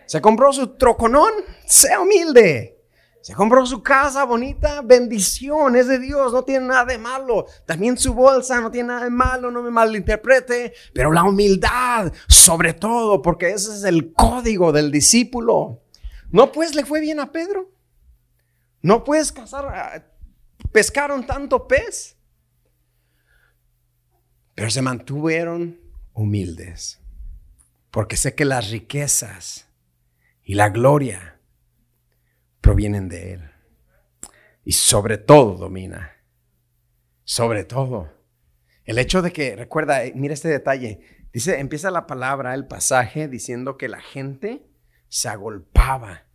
[0.05, 1.31] Se compró su troconón,
[1.65, 2.77] sea humilde.
[3.21, 7.45] Se compró su casa bonita, bendición, es de Dios, no tiene nada de malo.
[7.65, 12.73] También su bolsa no tiene nada de malo, no me malinterprete, pero la humildad, sobre
[12.73, 15.83] todo, porque ese es el código del discípulo.
[16.31, 17.71] No pues le fue bien a Pedro.
[18.81, 20.03] No puedes cazar, ah,
[20.71, 22.17] pescaron tanto pez,
[24.55, 25.77] pero se mantuvieron
[26.13, 26.98] humildes
[27.91, 29.67] porque sé que las riquezas
[30.43, 31.39] y la gloria
[32.61, 33.51] provienen de Él.
[34.63, 36.17] Y sobre todo domina.
[37.23, 38.11] Sobre todo.
[38.83, 41.01] El hecho de que, recuerda, eh, mira este detalle.
[41.31, 44.67] Dice, empieza la palabra, el pasaje, diciendo que la gente
[45.07, 46.25] se agolpaba.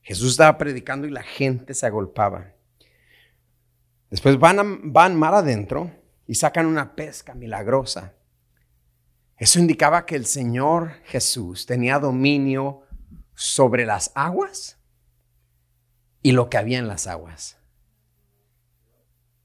[0.00, 2.54] Jesús estaba predicando y la gente se agolpaba.
[4.10, 5.90] Después van, van mar adentro
[6.26, 8.14] y sacan una pesca milagrosa.
[9.38, 12.82] Eso indicaba que el Señor Jesús tenía dominio
[13.34, 14.78] sobre las aguas
[16.22, 17.56] y lo que había en las aguas.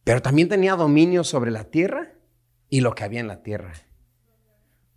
[0.03, 2.13] Pero también tenía dominio sobre la tierra
[2.69, 3.73] y lo que había en la tierra.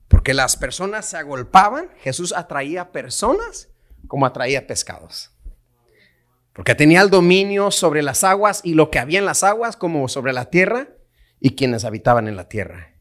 [0.09, 3.69] Porque las personas se agolpaban, Jesús atraía personas
[4.09, 5.31] como atraía pescados.
[6.55, 10.09] Porque tenía el dominio sobre las aguas y lo que había en las aguas como
[10.09, 10.89] sobre la tierra
[11.39, 12.96] y quienes habitaban en la tierra.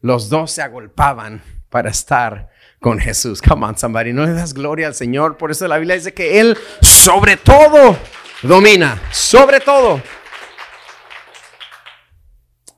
[0.00, 3.42] Los dos se agolpaban para estar con Jesús.
[3.42, 5.36] Come on, somebody, no le das gloria al Señor.
[5.36, 7.96] Por eso la Biblia dice que Él sobre todo
[8.42, 10.02] domina, sobre todo.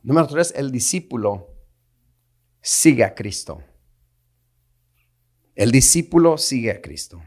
[0.02, 1.54] Número tres, el discípulo
[2.61, 3.62] sigue a Cristo.
[5.54, 7.22] El discípulo sigue a Cristo.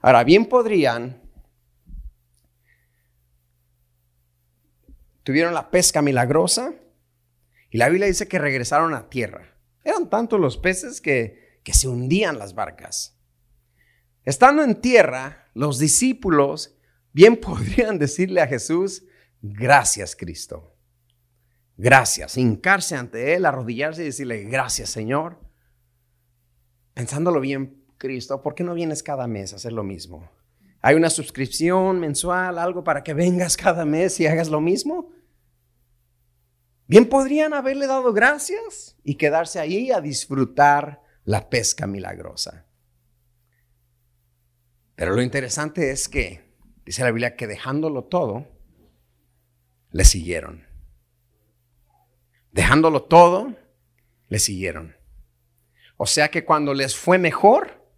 [0.00, 1.22] Ahora, bien podrían,
[5.24, 6.74] tuvieron la pesca milagrosa
[7.72, 9.56] y la Biblia dice que regresaron a tierra.
[9.82, 13.18] Eran tantos los peces que, que se hundían las barcas.
[14.24, 16.76] Estando en tierra, los discípulos
[17.14, 19.04] bien podrían decirle a Jesús,
[19.40, 20.76] gracias Cristo.
[21.78, 25.40] Gracias, hincarse ante Él, arrodillarse y decirle, gracias Señor.
[26.92, 30.30] Pensándolo bien, Cristo, ¿por qué no vienes cada mes a hacer lo mismo?
[30.82, 35.10] ¿Hay una suscripción mensual, algo para que vengas cada mes y hagas lo mismo?
[36.92, 42.66] Bien podrían haberle dado gracias y quedarse ahí a disfrutar la pesca milagrosa.
[44.94, 48.46] Pero lo interesante es que, dice la Biblia, que dejándolo todo,
[49.90, 50.66] le siguieron.
[52.50, 53.56] Dejándolo todo,
[54.28, 54.94] le siguieron.
[55.96, 57.90] O sea que cuando les fue mejor,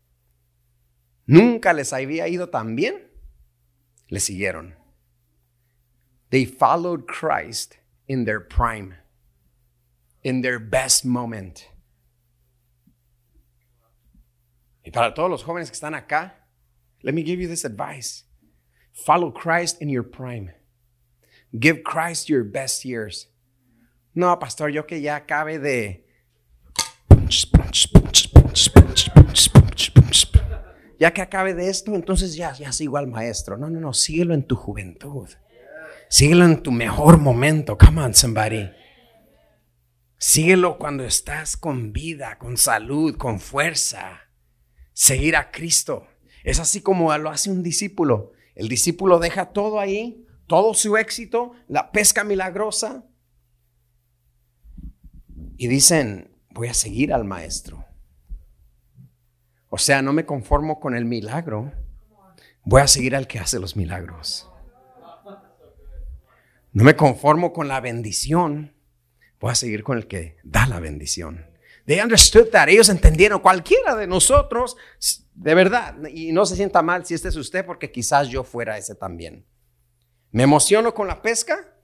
[1.26, 3.10] nunca les había ido tan bien,
[4.06, 4.76] le siguieron.
[6.28, 7.74] They followed Christ
[8.06, 8.94] in their prime,
[10.22, 11.68] in their best moment.
[14.84, 16.32] Y para todos los jóvenes que están acá,
[17.02, 18.24] let me give you this advice.
[18.92, 20.52] Follow Christ in your prime.
[21.58, 23.28] Give Christ your best years.
[24.14, 26.04] No, pastor, yo que ya acabe de...
[30.98, 33.56] Ya que acabe de esto, entonces ya, ya sigo al maestro.
[33.56, 35.28] No, no, no, síguelo en tu juventud.
[36.08, 37.76] Síguelo en tu mejor momento.
[37.78, 38.70] Come on, somebody.
[40.18, 44.20] Síguelo cuando estás con vida, con salud, con fuerza.
[44.92, 46.06] Seguir a Cristo.
[46.44, 48.32] Es así como lo hace un discípulo.
[48.54, 53.04] El discípulo deja todo ahí, todo su éxito, la pesca milagrosa,
[55.56, 57.84] y dicen, voy a seguir al maestro.
[59.68, 61.72] O sea, no me conformo con el milagro,
[62.64, 64.50] voy a seguir al que hace los milagros.
[66.74, 68.74] No me conformo con la bendición,
[69.38, 71.46] voy a seguir con el que da la bendición.
[71.86, 72.68] They understood that.
[72.68, 74.76] Ellos entendieron, cualquiera de nosotros,
[75.34, 78.76] de verdad, y no se sienta mal si este es usted, porque quizás yo fuera
[78.76, 79.46] ese también.
[80.32, 81.78] Me emociono con la pesca,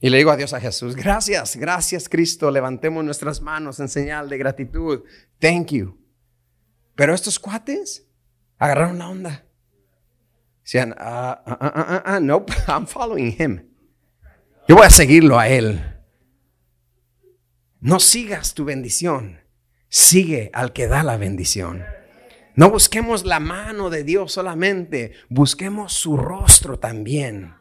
[0.00, 4.38] y le digo adiós a Jesús, gracias, gracias Cristo, levantemos nuestras manos en señal de
[4.38, 5.04] gratitud.
[5.38, 5.98] Thank you.
[6.94, 8.08] Pero estos cuates
[8.56, 9.45] agarraron la onda.
[10.66, 12.18] Decían, ah, ah, ah, ah,
[12.66, 13.70] I'm following him.
[14.66, 15.80] Yo voy a seguirlo a él.
[17.78, 19.42] No sigas tu bendición,
[19.88, 21.84] sigue al que da la bendición.
[22.56, 27.54] No busquemos la mano de Dios solamente, busquemos su rostro también.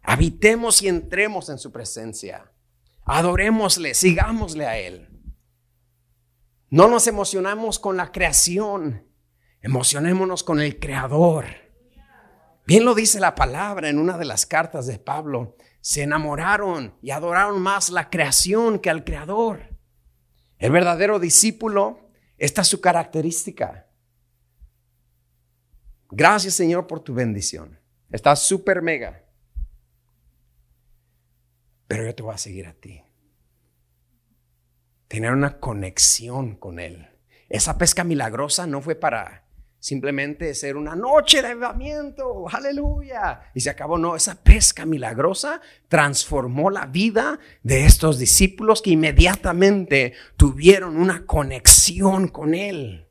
[0.00, 2.52] Habitemos y entremos en su presencia.
[3.06, 5.08] Adorémosle, sigámosle a Él.
[6.70, 9.04] No nos emocionamos con la creación,
[9.62, 11.63] emocionémonos con el Creador.
[12.66, 15.56] Bien lo dice la palabra en una de las cartas de Pablo.
[15.80, 19.76] Se enamoraron y adoraron más la creación que al Creador.
[20.58, 23.88] El verdadero discípulo, esta es su característica.
[26.10, 27.78] Gracias Señor por tu bendición.
[28.10, 29.24] Está súper mega
[31.94, 33.02] pero yo te voy a seguir a ti.
[35.08, 37.08] Tener una conexión con Él.
[37.48, 39.43] Esa pesca milagrosa no fue para
[39.84, 43.98] simplemente ser una noche de avivamiento, aleluya, y se acabó.
[43.98, 52.28] No, esa pesca milagrosa transformó la vida de estos discípulos que inmediatamente tuvieron una conexión
[52.28, 53.06] con Él.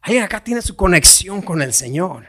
[0.00, 2.26] Alguien acá tiene su conexión con el Señor.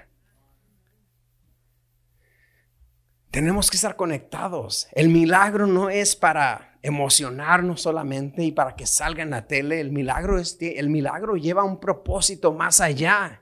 [3.31, 4.89] Tenemos que estar conectados.
[4.91, 9.81] El milagro no es para emocionarnos solamente y para que salga en la tele.
[9.81, 13.40] El milagro, es, el milagro lleva un propósito más allá.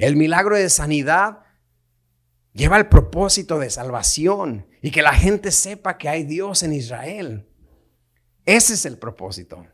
[0.00, 1.40] El milagro de sanidad
[2.54, 7.46] lleva el propósito de salvación y que la gente sepa que hay Dios en Israel.
[8.46, 9.66] Ese es el propósito.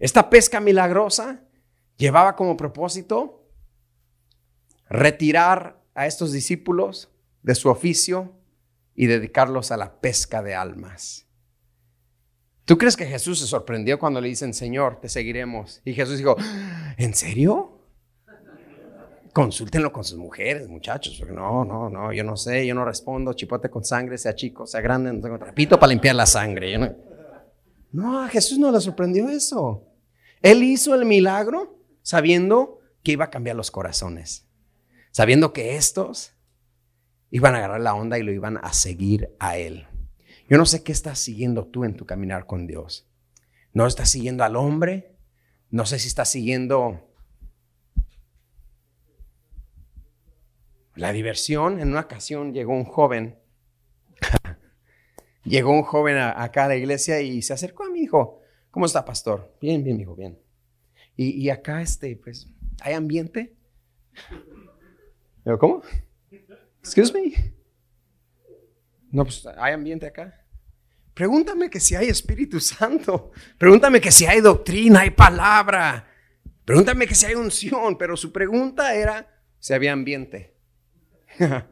[0.00, 1.44] Esta pesca milagrosa
[1.96, 3.48] llevaba como propósito
[4.88, 8.34] retirar a estos discípulos de su oficio
[8.96, 11.28] y dedicarlos a la pesca de almas.
[12.64, 15.80] ¿Tú crees que Jesús se sorprendió cuando le dicen, Señor, te seguiremos?
[15.84, 16.34] Y Jesús dijo,
[16.96, 17.69] ¿en serio?
[19.32, 21.22] Consúltenlo con sus mujeres, muchachos.
[21.28, 23.32] No, no, no, yo no sé, yo no respondo.
[23.32, 26.76] Chipote con sangre, sea chico, sea grande, no tengo trapito para limpiar la sangre.
[26.76, 26.94] no...
[27.92, 29.86] no, a Jesús no le sorprendió eso.
[30.42, 34.48] Él hizo el milagro sabiendo que iba a cambiar los corazones,
[35.10, 36.32] sabiendo que estos
[37.30, 39.86] iban a agarrar la onda y lo iban a seguir a Él.
[40.48, 43.08] Yo no sé qué estás siguiendo tú en tu caminar con Dios.
[43.72, 45.16] ¿No estás siguiendo al hombre?
[45.70, 47.09] No sé si estás siguiendo
[50.94, 51.80] la diversión.
[51.80, 53.38] En una ocasión llegó un joven,
[55.44, 58.86] llegó un joven acá a la iglesia y se acercó a mí y dijo, ¿cómo
[58.86, 59.56] está, pastor?
[59.60, 60.38] Bien, bien, hijo, bien.
[61.16, 62.48] Y, y acá, este, pues,
[62.80, 63.54] ¿hay ambiente?
[65.58, 65.82] ¿Cómo?
[66.80, 67.54] Excuse me.
[69.10, 70.44] No, pues hay ambiente acá.
[71.14, 73.32] Pregúntame que si hay Espíritu Santo.
[73.58, 76.08] Pregúntame que si hay doctrina, hay palabra.
[76.64, 77.98] Pregúntame que si hay unción.
[77.98, 80.54] Pero su pregunta era si había ambiente.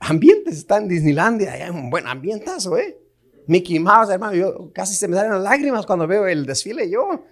[0.00, 1.52] Ambientes está en Disneylandia.
[1.52, 2.98] Hay un buen ambientazo, ¿eh?
[3.46, 4.34] Mickey Mouse, hermano.
[4.34, 6.88] Yo casi se me salen las lágrimas cuando veo el desfile.
[6.90, 7.24] Yo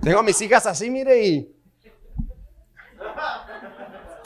[0.00, 1.56] tengo a mis hijas así, mire, y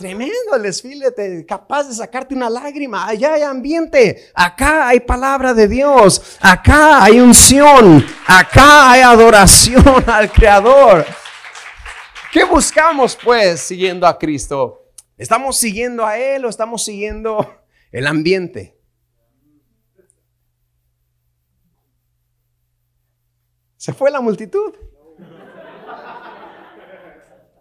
[0.00, 1.12] Tremendo el desfile,
[1.46, 3.06] capaz de sacarte una lágrima.
[3.06, 10.32] Allá hay ambiente, acá hay palabra de Dios, acá hay unción, acá hay adoración al
[10.32, 11.04] Creador.
[12.32, 14.79] ¿Qué buscamos pues siguiendo a Cristo?
[15.20, 18.80] ¿Estamos siguiendo a Él o estamos siguiendo el ambiente?
[23.76, 24.74] Se fue la multitud.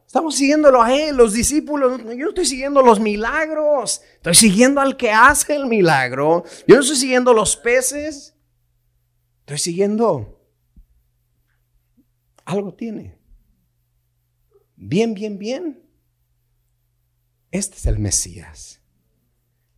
[0.08, 2.02] Estamos siguiéndolo a Él, los discípulos.
[2.02, 4.04] Yo no estoy siguiendo los milagros.
[4.15, 6.45] Estoy siguiendo al que hace el milagro.
[6.65, 8.38] Yo no estoy siguiendo los peces.
[9.41, 10.41] Estoy siguiendo.
[12.45, 13.19] Algo tiene.
[14.78, 15.88] Bien, bien, bien.
[17.51, 18.81] Este es el Mesías.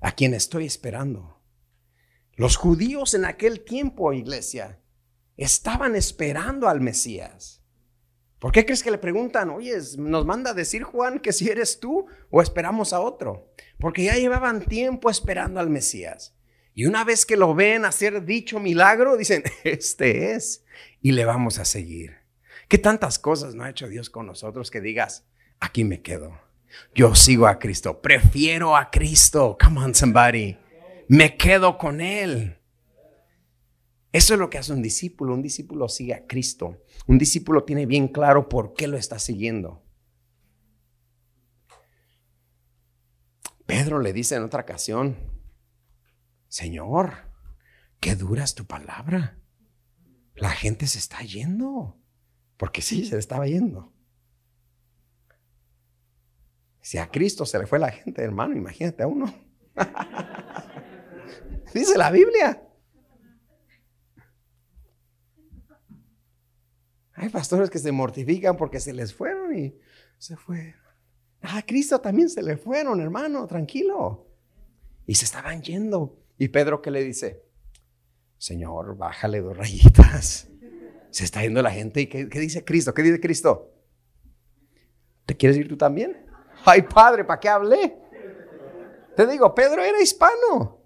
[0.01, 1.41] A quien estoy esperando.
[2.33, 4.81] Los judíos en aquel tiempo, iglesia,
[5.37, 7.63] estaban esperando al Mesías.
[8.39, 11.79] ¿Por qué crees que le preguntan, oye, nos manda a decir Juan que si eres
[11.79, 13.53] tú o esperamos a otro?
[13.79, 16.35] Porque ya llevaban tiempo esperando al Mesías.
[16.73, 20.65] Y una vez que lo ven hacer dicho milagro, dicen, este es,
[21.01, 22.17] y le vamos a seguir.
[22.67, 25.25] ¿Qué tantas cosas no ha hecho Dios con nosotros que digas,
[25.59, 26.50] aquí me quedo?
[26.93, 29.57] Yo sigo a Cristo, prefiero a Cristo.
[29.61, 30.57] Come on, somebody.
[31.07, 32.57] Me quedo con Él.
[34.11, 35.33] Eso es lo que hace un discípulo.
[35.33, 36.83] Un discípulo sigue a Cristo.
[37.07, 39.83] Un discípulo tiene bien claro por qué lo está siguiendo.
[43.65, 45.15] Pedro le dice en otra ocasión,
[46.49, 47.13] Señor,
[48.01, 49.39] qué dura es tu palabra.
[50.35, 51.97] La gente se está yendo.
[52.57, 53.90] Porque sí, se estaba yendo.
[56.81, 59.33] Si a Cristo se le fue la gente, hermano, imagínate a uno.
[61.73, 62.67] Dice la Biblia.
[67.13, 69.75] Hay pastores que se mortifican porque se les fueron y
[70.17, 70.81] se fueron.
[71.43, 74.27] A Cristo también se le fueron, hermano, tranquilo.
[75.05, 76.19] Y se estaban yendo.
[76.39, 77.43] Y Pedro, ¿qué le dice?
[78.37, 80.47] Señor, bájale dos rayitas.
[81.11, 82.01] Se está yendo la gente.
[82.01, 82.93] ¿Y qué, qué dice Cristo?
[82.93, 83.71] ¿Qué dice Cristo?
[85.27, 86.30] ¿Te quieres ir tú también?
[86.65, 87.97] Ay, padre, ¿para qué hablé?
[89.15, 90.79] Te digo, Pedro era hispano.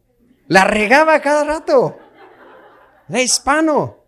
[0.48, 1.98] La regaba cada rato.
[3.10, 4.06] Era hispano.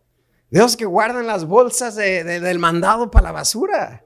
[0.50, 4.04] De que guardan las bolsas del mandado para la basura.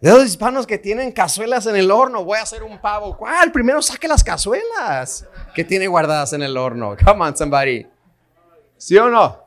[0.00, 2.24] De los hispanos que tienen cazuelas en el horno.
[2.24, 3.16] Voy a hacer un pavo.
[3.16, 3.50] ¿Cuál?
[3.50, 6.96] Primero saque las cazuelas que tiene guardadas en el horno.
[7.04, 7.86] Come on, somebody.
[8.76, 9.46] ¿Sí o no?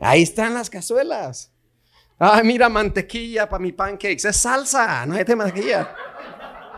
[0.00, 1.50] Ahí están las cazuelas.
[2.18, 4.24] Ay, mira, mantequilla para mi pancakes.
[4.24, 5.94] Es salsa, no hay de mantequilla.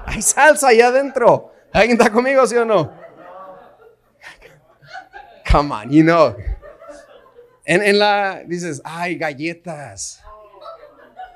[0.06, 1.52] Hay salsa ahí adentro.
[1.72, 2.92] ¿Alguien está conmigo, sí o no?
[5.50, 6.36] Come on, you know.
[7.64, 10.22] En, la, dices, ay, galletas.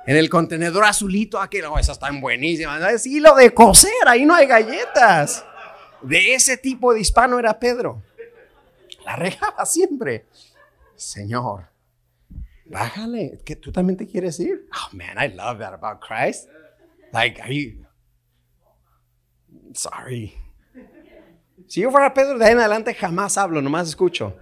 [0.07, 2.83] En el contenedor azulito, aquí, no, esas están buenísimas.
[2.93, 5.45] Es hilo de coser, ahí no hay galletas.
[6.03, 8.03] De ese tipo de hispano era Pedro.
[9.05, 10.27] La regaba siempre.
[10.95, 11.69] Señor,
[12.67, 14.69] bájale, que tú también te quieres ir.
[14.73, 16.49] Oh man, I love that about Christ.
[17.13, 17.85] Like, are you
[19.75, 20.35] sorry.
[21.67, 24.37] Si yo fuera Pedro, de ahí en adelante jamás hablo, nomás escucho.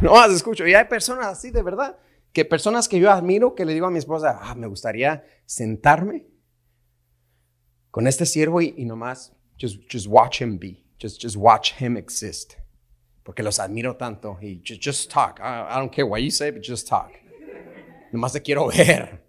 [0.00, 0.66] Nomás escucho.
[0.66, 1.96] Y hay personas así, de verdad,
[2.32, 6.26] que personas que yo admiro, que le digo a mi esposa, ah, me gustaría sentarme
[7.90, 11.96] con este siervo y, y nomás, just, just watch him be, just, just watch him
[11.96, 12.54] exist.
[13.22, 15.38] Porque los admiro tanto y just, just talk.
[15.40, 17.12] I, I don't care what you say, but just talk.
[18.12, 19.22] Nomás te quiero ver.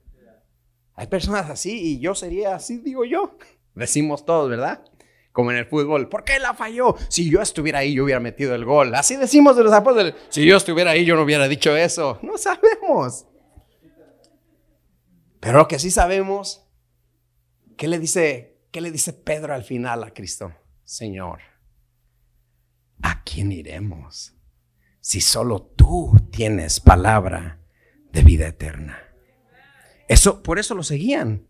[0.96, 3.38] Hay personas así y yo sería así, digo yo.
[3.76, 4.84] Decimos todos, ¿verdad?
[5.32, 6.96] Como en el fútbol, ¿por qué la falló?
[7.10, 8.94] Si yo estuviera ahí, yo hubiera metido el gol.
[8.94, 10.14] Así decimos de los apóstoles.
[10.30, 12.20] Si yo estuviera ahí, yo no hubiera dicho eso.
[12.22, 13.26] No sabemos.
[15.40, 16.66] Pero lo que sí sabemos,
[17.76, 20.54] ¿qué le dice, qué le dice Pedro al final a Cristo?
[20.84, 21.40] Señor,
[23.02, 24.36] ¿a quién iremos?
[25.00, 27.62] Si solo tú tienes palabra
[28.12, 29.00] de vida eterna.
[30.08, 31.48] Eso, por eso lo seguían.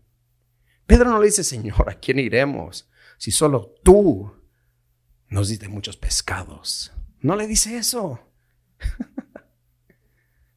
[0.86, 2.88] Pedro no le dice, Señor, ¿a quién iremos?
[3.18, 4.34] Si solo tú
[5.28, 6.92] nos diste muchos pescados.
[7.20, 8.32] No le dice eso.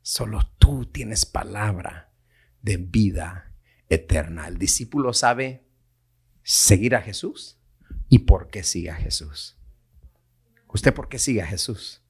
[0.01, 2.13] solo tú tienes palabra
[2.61, 3.53] de vida
[3.89, 4.47] eterna.
[4.47, 5.67] El discípulo sabe
[6.43, 7.59] seguir a Jesús
[8.09, 9.56] y por qué sigue a Jesús.
[10.67, 12.03] ¿Usted por qué sigue a Jesús?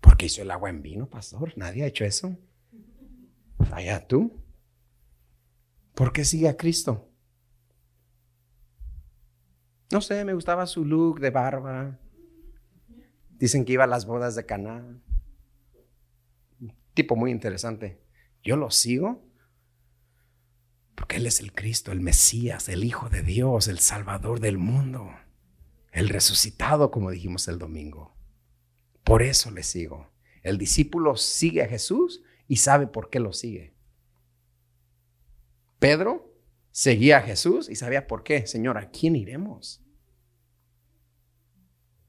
[0.00, 1.52] Porque hizo el agua en vino, pastor.
[1.56, 2.36] Nadie ha hecho eso.
[3.72, 4.42] Allá tú.
[5.94, 7.08] ¿Por qué sigue a Cristo?
[9.90, 11.98] No sé, me gustaba su look de barba.
[13.30, 15.00] Dicen que iba a las bodas de Caná.
[16.94, 18.02] Tipo muy interesante.
[18.42, 19.24] Yo lo sigo
[20.94, 25.10] porque Él es el Cristo, el Mesías, el Hijo de Dios, el Salvador del mundo,
[25.94, 28.16] el resucitado, como dijimos el domingo.
[29.04, 30.10] Por eso le sigo.
[30.42, 33.74] El discípulo sigue a Jesús y sabe por qué lo sigue.
[35.78, 36.34] Pedro
[36.72, 38.44] seguía a Jesús y sabía por qué.
[38.46, 39.82] Señor, ¿a quién iremos?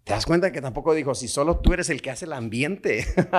[0.04, 3.06] ¿Te das cuenta que tampoco dijo, si solo tú eres el que hace el ambiente?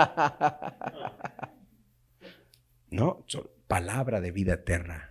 [2.90, 3.24] no,
[3.66, 5.10] palabra de vida eterna.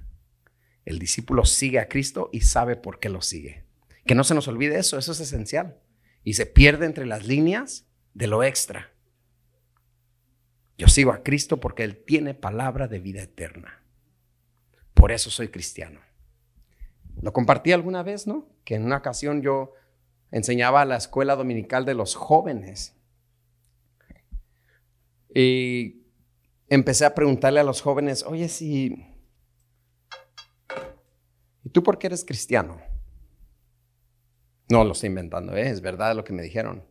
[0.85, 3.64] El discípulo sigue a Cristo y sabe por qué lo sigue.
[4.05, 5.79] Que no se nos olvide eso, eso es esencial.
[6.23, 8.91] Y se pierde entre las líneas de lo extra.
[10.77, 13.81] Yo sigo a Cristo porque Él tiene palabra de vida eterna.
[14.93, 15.99] Por eso soy cristiano.
[17.21, 18.47] Lo compartí alguna vez, ¿no?
[18.63, 19.73] Que en una ocasión yo
[20.31, 22.93] enseñaba a la escuela dominical de los jóvenes.
[25.33, 26.03] Y
[26.67, 29.07] empecé a preguntarle a los jóvenes, oye, si...
[31.63, 32.79] ¿Y tú por qué eres cristiano?
[34.69, 35.69] No lo estoy inventando, ¿eh?
[35.69, 36.83] es verdad lo que me dijeron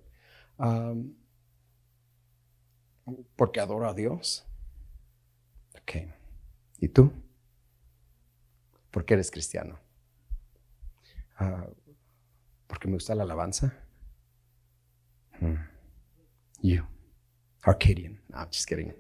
[3.37, 4.47] porque adoro a Dios.
[5.81, 5.93] Ok.
[6.79, 7.13] ¿Y tú?
[8.91, 9.79] ¿Por qué eres cristiano?
[11.37, 11.67] Ah,
[12.67, 13.75] porque me gusta la alabanza.
[15.41, 15.57] Hmm.
[16.63, 16.85] You.
[17.63, 18.21] Arcadian.
[18.29, 18.95] No, just kidding.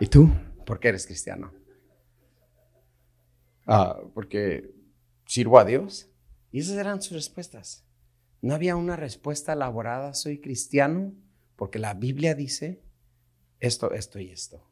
[0.00, 0.30] ¿Y tú?
[0.64, 1.52] ¿Por qué eres cristiano?
[3.66, 4.74] Ah, porque
[5.26, 6.08] sirvo a Dios.
[6.50, 7.84] Y esas eran sus respuestas.
[8.44, 11.14] No había una respuesta elaborada, soy cristiano,
[11.56, 12.82] porque la Biblia dice
[13.58, 14.62] esto, esto y esto.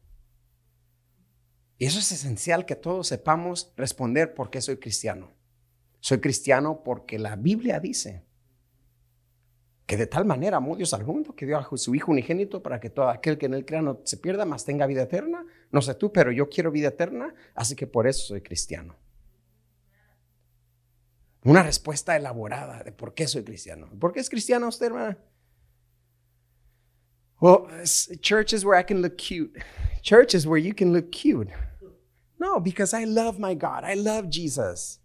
[1.79, 5.31] Y eso es esencial que todos sepamos responder por qué soy cristiano.
[6.01, 8.23] Soy cristiano porque la Biblia dice
[9.87, 12.79] que de tal manera amó Dios al mundo que dio a su Hijo unigénito para
[12.79, 15.47] que todo aquel que en él crea no se pierda, más tenga vida eterna.
[15.71, 19.02] No sé tú, pero yo quiero vida eterna, así que por eso soy cristiano.
[21.43, 23.89] Una respuesta elaborada de por qué soy cristiano.
[23.99, 25.17] ¿Por qué es cristiano usted, hermana?
[27.41, 27.67] Well,
[28.21, 29.61] church is where I can look cute.
[30.01, 31.51] Church is where you can look cute.
[32.39, 33.83] No, because I love my God.
[33.83, 35.01] I love Jesus.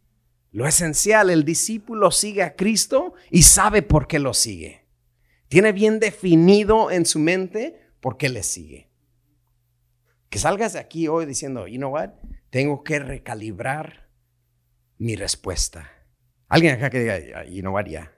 [0.52, 4.86] Lo esencial, el discípulo sigue a Cristo y sabe por qué lo sigue.
[5.48, 8.88] Tiene bien definido en su mente por qué le sigue.
[10.30, 12.10] Que salgas de aquí hoy diciendo, you know what,
[12.50, 14.08] tengo que recalibrar
[14.98, 15.97] mi respuesta.
[16.48, 18.12] Alguien acá que diga, know what, ya,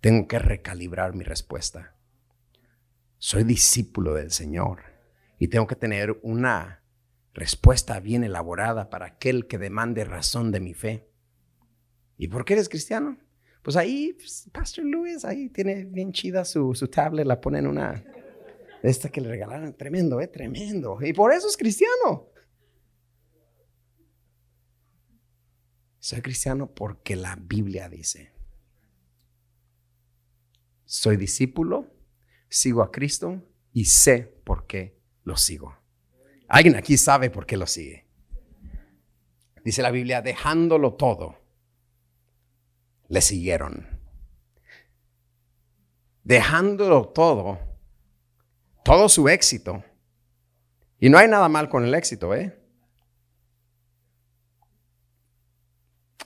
[0.00, 1.96] tengo que recalibrar mi respuesta
[3.20, 4.80] soy discípulo del Señor
[5.38, 6.82] y tengo que tener una
[7.34, 11.06] respuesta bien elaborada para aquel que demande razón de mi fe.
[12.16, 13.18] ¿Y por qué eres cristiano?
[13.62, 17.66] Pues ahí, pues, Pastor Luis, ahí tiene bien chida su, su tablet, la pone en
[17.66, 18.02] una,
[18.82, 20.26] esta que le regalaron, tremendo, ¿eh?
[20.26, 20.98] Tremendo.
[21.02, 22.29] Y por eso es cristiano.
[26.00, 28.32] Soy cristiano porque la Biblia dice,
[30.84, 32.00] soy discípulo
[32.50, 33.42] sigo a Cristo
[33.72, 35.78] y sé por qué lo sigo.
[36.48, 38.06] ¿Alguien aquí sabe por qué lo sigue?
[39.64, 41.38] Dice la Biblia, dejándolo todo,
[43.08, 44.00] le siguieron.
[46.24, 47.58] Dejándolo todo,
[48.84, 49.84] todo su éxito.
[50.98, 52.59] Y no hay nada mal con el éxito, ¿eh?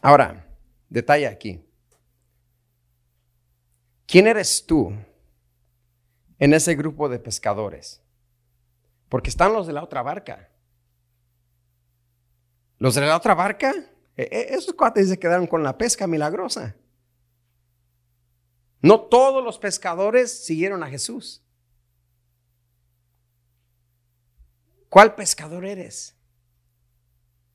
[0.05, 0.47] Ahora,
[0.91, 1.65] detalle aquí.
[4.07, 4.93] ¿Quién eres tú
[6.39, 8.03] en ese grupo de pescadores?
[9.09, 10.51] Porque están los de la otra barca.
[12.77, 13.73] Los de la otra barca,
[14.15, 16.77] e, e, esos cuates se quedaron con la pesca milagrosa.
[18.83, 21.43] No todos los pescadores siguieron a Jesús.
[24.91, 26.14] ¿Cuál pescador eres?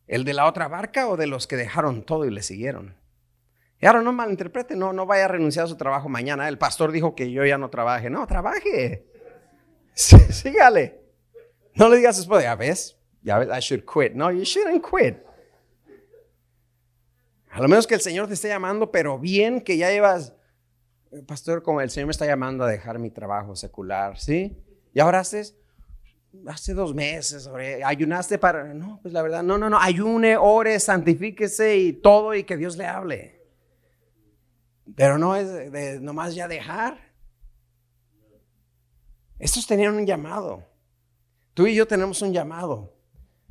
[0.10, 2.95] ¿El de la otra barca o de los que dejaron todo y le siguieron?
[3.80, 6.47] Y ahora no malinterprete, no, no vaya a renunciar a su trabajo mañana.
[6.49, 8.10] El pastor dijo que yo ya no trabaje.
[8.10, 9.05] No, trabaje.
[9.93, 10.99] sígale.
[11.76, 14.14] No le digas después, ya ves, ya ves, I should quit.
[14.14, 15.18] No, you shouldn't quit.
[17.51, 20.36] A lo menos que el Señor te esté llamando, pero bien que ya llevas,
[21.28, 24.57] pastor, como el Señor me está llamando a dejar mi trabajo secular, ¿sí?
[24.91, 25.55] Y ahora haces,
[26.47, 27.49] hace dos meses,
[27.84, 32.43] ayunaste para, no, pues la verdad, no, no, no, ayune, ore, santifíquese y todo y
[32.43, 33.39] que Dios le hable.
[34.95, 36.99] Pero no es de, nomás ya dejar.
[39.38, 40.65] Estos tenían un llamado.
[41.53, 42.95] Tú y yo tenemos un llamado.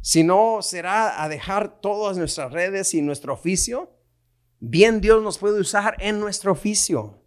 [0.01, 3.93] Si no, será a dejar todas nuestras redes y nuestro oficio.
[4.61, 7.23] Bien Dios nos puede usar en nuestro oficio.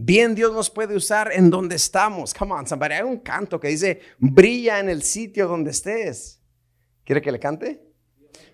[0.00, 2.32] Bien Dios nos puede usar en donde estamos.
[2.32, 2.92] Come on, somebody.
[2.92, 6.40] Hay un canto que dice, brilla en el sitio donde estés.
[7.02, 7.82] ¿Quiere que le cante?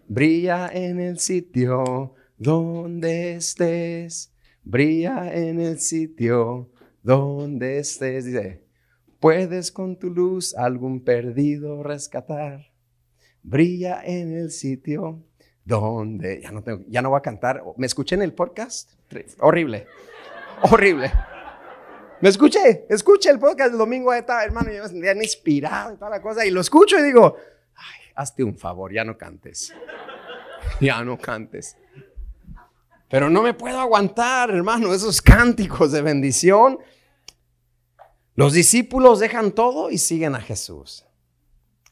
[0.08, 4.32] Brilla en el sitio donde estés.
[4.62, 6.70] Brilla en el sitio
[7.02, 8.24] donde estés.
[8.24, 8.64] Dice,
[9.20, 12.72] puedes con tu luz algún perdido rescatar.
[13.42, 15.22] Brilla en el sitio
[15.62, 16.40] donde...
[16.40, 17.62] Ya no, tengo, ya no voy a cantar.
[17.76, 18.92] ¿Me escuché en el podcast?
[19.40, 19.86] Horrible.
[20.62, 21.12] Horrible.
[22.24, 26.08] Me escuché, escuché el podcast del domingo, estaba, hermano, yo me sentía inspirado y toda
[26.08, 27.36] la cosa, y lo escucho y digo,
[28.14, 29.74] hazte un favor, ya no cantes.
[30.80, 31.76] Ya no cantes.
[33.10, 36.78] Pero no me puedo aguantar, hermano, esos cánticos de bendición.
[38.36, 41.04] Los discípulos dejan todo y siguen a Jesús.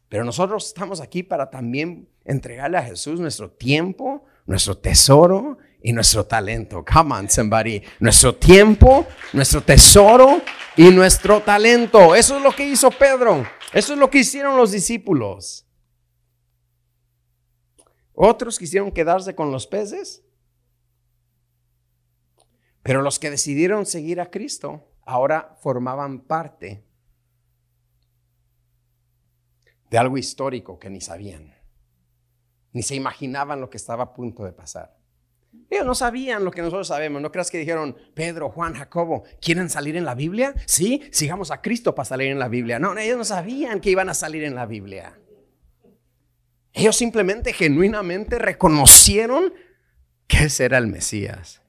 [0.08, 6.24] Pero nosotros estamos aquí para también entregarle a Jesús nuestro tiempo, nuestro tesoro y nuestro
[6.24, 6.84] talento.
[6.84, 7.82] Come on, somebody.
[8.00, 10.40] Nuestro tiempo, nuestro tesoro
[10.76, 12.14] y nuestro talento.
[12.14, 13.46] Eso es lo que hizo Pedro.
[13.72, 15.66] Eso es lo que hicieron los discípulos.
[18.14, 20.22] Otros quisieron quedarse con los peces.
[22.82, 26.84] Pero los que decidieron seguir a Cristo ahora formaban parte
[29.90, 31.54] de algo histórico que ni sabían,
[32.72, 35.01] ni se imaginaban lo que estaba a punto de pasar.
[35.72, 37.22] Ellos no sabían lo que nosotros sabemos.
[37.22, 40.54] No creas que dijeron, Pedro, Juan, Jacobo, ¿quieren salir en la Biblia?
[40.66, 42.78] Sí, sigamos a Cristo para salir en la Biblia.
[42.78, 45.18] No, ellos no sabían que iban a salir en la Biblia.
[46.74, 49.52] Ellos simplemente, genuinamente reconocieron
[50.26, 51.62] que ese era el Mesías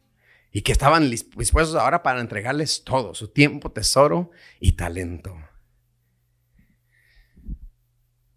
[0.51, 5.35] y que estaban dispuestos ahora para entregarles todo, su tiempo, tesoro y talento.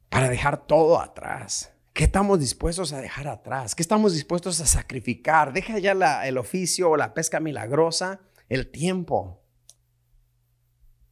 [0.09, 3.74] Para dejar todo atrás ¿Qué estamos dispuestos a dejar atrás?
[3.74, 5.55] ¿Qué estamos dispuestos a sacrificar?
[5.55, 8.20] Deja ya el oficio o la pesca milagrosa,
[8.51, 9.42] el tiempo,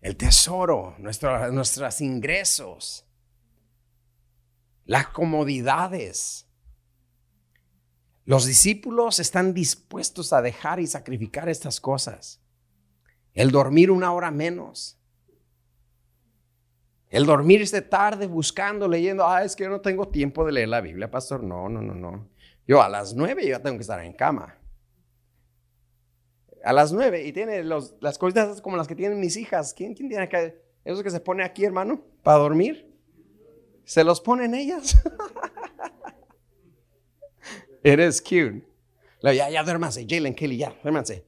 [0.03, 3.07] el tesoro, nuestros ingresos,
[4.85, 6.49] las comodidades.
[8.27, 12.43] Los discípulos están dispuestos a dejar y sacrificar estas cosas.
[13.33, 14.99] El dormir una hora menos,
[17.15, 20.81] el dormirse tarde buscando, leyendo, ah, es que yo no tengo tiempo de leer la
[20.81, 21.45] Biblia, pastor.
[21.45, 22.29] No, no, no, no.
[22.67, 24.59] Yo a las nueve ya tengo que estar en cama.
[26.65, 29.73] A las nueve y tiene las cositas como las que tienen mis hijas.
[29.75, 32.93] ¿Quién, quién tiene que eso que se pone aquí, hermano, para dormir?
[33.85, 35.01] ¿Se los ponen ellas?
[37.85, 38.67] Eres cute.
[39.23, 41.25] Ya, ya duérmase, Jalen, Kelly, ya, duérmase.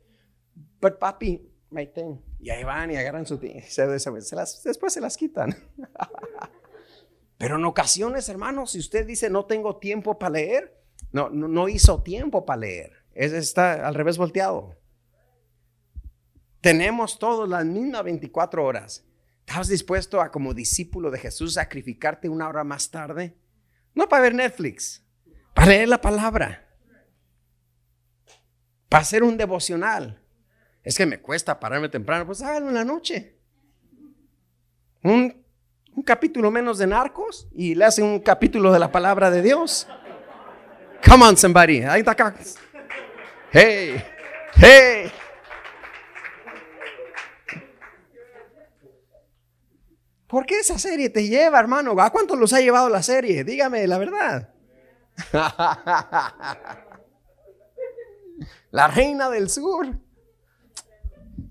[0.80, 2.18] But papi, my thing.
[2.46, 3.40] Y ahí van y agarran su...
[3.66, 5.56] Se, se, las, después se las quitan.
[7.38, 10.80] Pero en ocasiones, hermanos, si usted dice no tengo tiempo para leer,
[11.10, 12.92] no, no, hizo tiempo para leer.
[13.14, 14.76] Es, está al revés volteado.
[16.60, 19.04] Tenemos todos las mismas 24 horas.
[19.40, 23.36] ¿Estás dispuesto a, como discípulo de Jesús, sacrificarte una hora más tarde?
[23.92, 25.04] No para ver Netflix,
[25.52, 26.64] para leer la palabra,
[28.88, 30.22] para hacer un devocional,
[30.86, 33.34] es que me cuesta pararme temprano, pues hágalo en la noche.
[35.02, 35.44] Un,
[36.04, 39.88] capítulo menos de narcos y le hacen un capítulo de la palabra de Dios.
[41.04, 41.82] Come on, somebody.
[41.82, 42.36] Ahí está acá.
[43.50, 44.00] Hey,
[44.54, 45.10] hey.
[50.28, 52.00] ¿Por qué esa serie te lleva, hermano?
[52.00, 53.42] ¿A cuántos los ha llevado la serie?
[53.42, 54.54] Dígame la verdad.
[58.70, 60.05] La reina del sur.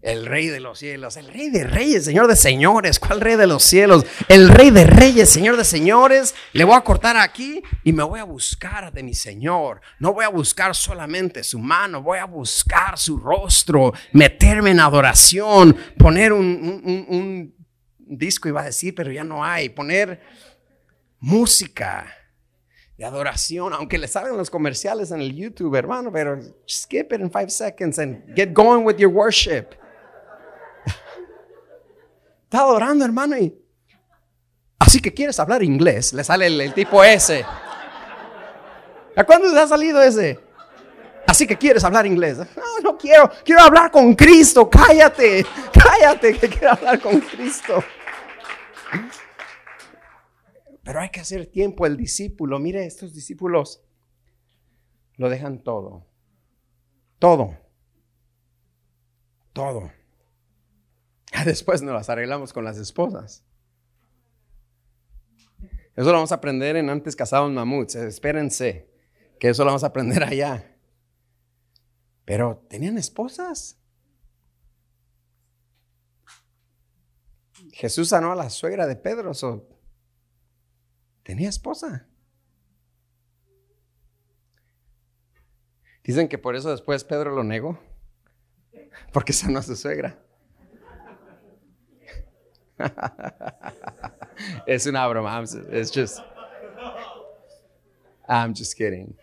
[0.05, 2.99] El rey de los cielos, el rey de reyes, señor de señores.
[2.99, 4.05] ¿Cuál rey de los cielos?
[4.29, 6.35] El rey de reyes, señor de señores.
[6.53, 9.81] Le voy a cortar aquí y me voy a buscar de mi señor.
[9.97, 15.75] No voy a buscar solamente su mano, voy a buscar su rostro, meterme en adoración,
[15.97, 17.55] poner un,
[17.97, 19.69] disco, iba a decir, pero ya no hay.
[19.69, 20.21] Poner
[21.19, 22.13] música
[22.95, 26.39] de adoración, aunque le salgan los comerciales en el YouTube, hermano, pero
[26.69, 29.73] skip it in five seconds and get going with your worship.
[32.55, 33.53] Está adorando, hermano, y
[34.79, 37.43] así que quieres hablar inglés, le sale el, tipo ese.
[39.13, 40.39] ¿A cuándo te ha salido ese?
[41.27, 42.37] Así que quieres hablar inglés.
[42.37, 47.83] No, no quiero, quiero hablar con Cristo, cállate, cállate, que quiero hablar con Cristo.
[50.81, 52.57] Pero hay que hacer tiempo el discípulo.
[52.57, 53.81] Mire, estos discípulos
[55.17, 56.05] lo dejan todo.
[57.19, 57.57] Todo.
[59.51, 59.91] Todo.
[61.45, 63.43] Después nos las arreglamos con las esposas.
[65.95, 67.95] Eso lo vamos a aprender en antes casados mamuts.
[67.95, 68.89] Espérense,
[69.39, 70.77] que eso lo vamos a aprender allá.
[72.25, 73.79] Pero tenían esposas.
[77.71, 79.31] Jesús sanó a la suegra de Pedro.
[81.23, 82.07] tenía esposa.
[86.03, 87.79] Dicen que por eso después Pedro lo negó.
[89.13, 90.25] Porque sanó a su suegra.
[94.67, 95.43] es una broma.
[95.71, 96.19] It's just.
[98.27, 99.15] I'm just kidding.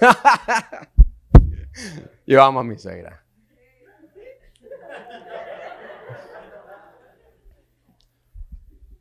[2.26, 3.22] Yo amo a mi suegra.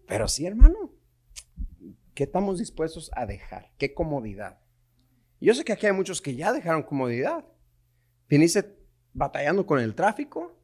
[0.07, 0.91] Pero sí, hermano,
[2.13, 3.71] ¿qué estamos dispuestos a dejar?
[3.77, 4.59] ¿Qué comodidad?
[5.41, 7.43] Yo sé que aquí hay muchos que ya dejaron comodidad.
[8.29, 8.77] Viniste
[9.13, 10.55] batallando con el tráfico,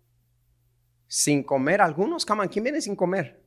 [1.12, 2.26] sin comer algunos.
[2.26, 3.38] Come on, ¿quién viene sin comer?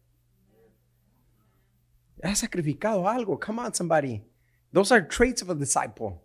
[2.22, 3.40] Has sacrificado algo.
[3.40, 4.22] Come on, somebody.
[4.70, 6.22] Those are traits of a disciple.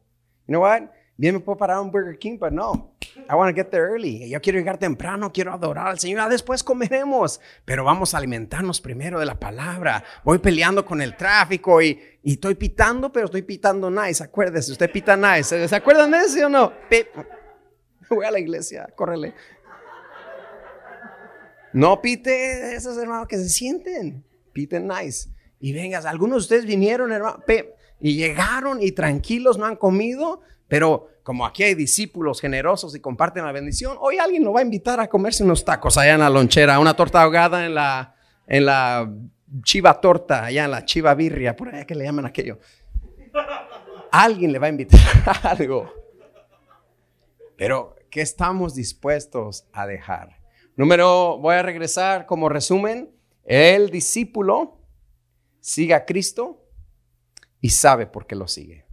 [0.47, 0.91] You know what?
[1.15, 2.93] Bien me puedo parar un Burger King, pero no.
[3.29, 4.29] I want to get there early.
[4.29, 6.19] Yo quiero llegar temprano, quiero adorar al Señor.
[6.19, 7.39] Ah, después comeremos.
[7.63, 10.03] Pero vamos a alimentarnos primero de la palabra.
[10.25, 14.21] Voy peleando con el tráfico y, y estoy pitando, pero estoy pitando nice.
[14.21, 15.69] Acuérdese, usted pita nice.
[15.69, 16.73] ¿Se acuerdan de eso o no?
[18.09, 19.33] Voy a la iglesia, córrele.
[21.73, 24.23] No pite esos hermanos que se sienten.
[24.53, 25.29] Piten nice.
[25.59, 27.43] Y vengas, algunos de ustedes vinieron, hermano,
[27.99, 33.43] y llegaron y tranquilos, no han comido, pero como aquí hay discípulos generosos y comparten
[33.43, 36.29] la bendición, hoy alguien lo va a invitar a comerse unos tacos allá en la
[36.29, 38.15] lonchera, una torta ahogada en la,
[38.47, 39.11] en la
[39.63, 42.59] chiva torta, allá en la chiva birria, por allá que le llaman aquello.
[44.11, 45.93] Alguien le va a invitar a algo.
[47.57, 50.38] Pero, ¿qué estamos dispuestos a dejar?
[50.79, 53.13] Número, voy a regresar como resumen.
[53.43, 54.79] El discípulo
[55.59, 56.69] sigue a Cristo
[57.59, 58.85] y sabe por qué lo sigue.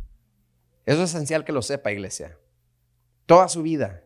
[0.84, 2.36] Eso es esencial que lo sepa, iglesia.
[3.24, 4.02] Toda su vida,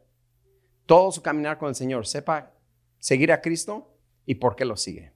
[0.85, 2.53] todo su caminar con el Señor, sepa
[2.99, 5.15] seguir a Cristo y por qué lo sigue.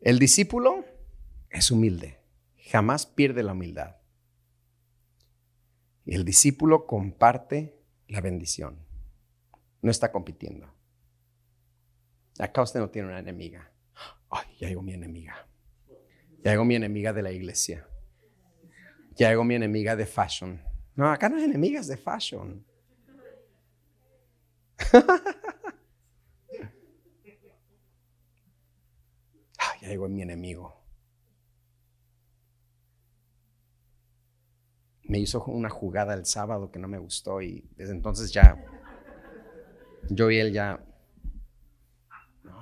[0.00, 0.84] El discípulo
[1.50, 2.20] es humilde,
[2.70, 3.96] jamás pierde la humildad.
[6.06, 8.88] El discípulo comparte la bendición
[9.82, 10.72] no está compitiendo.
[12.38, 13.70] Acá usted no tiene una enemiga.
[14.30, 15.46] Ay, ya llegó mi enemiga.
[16.42, 17.86] Ya llegó mi enemiga de la iglesia.
[19.14, 20.62] Ya llegó mi enemiga de fashion.
[20.94, 22.64] No, acá no hay enemigas de fashion.
[29.82, 30.80] ya llegó mi enemigo.
[35.02, 38.56] Me hizo una jugada el sábado que no me gustó y desde entonces ya
[40.10, 40.84] yo y él ya,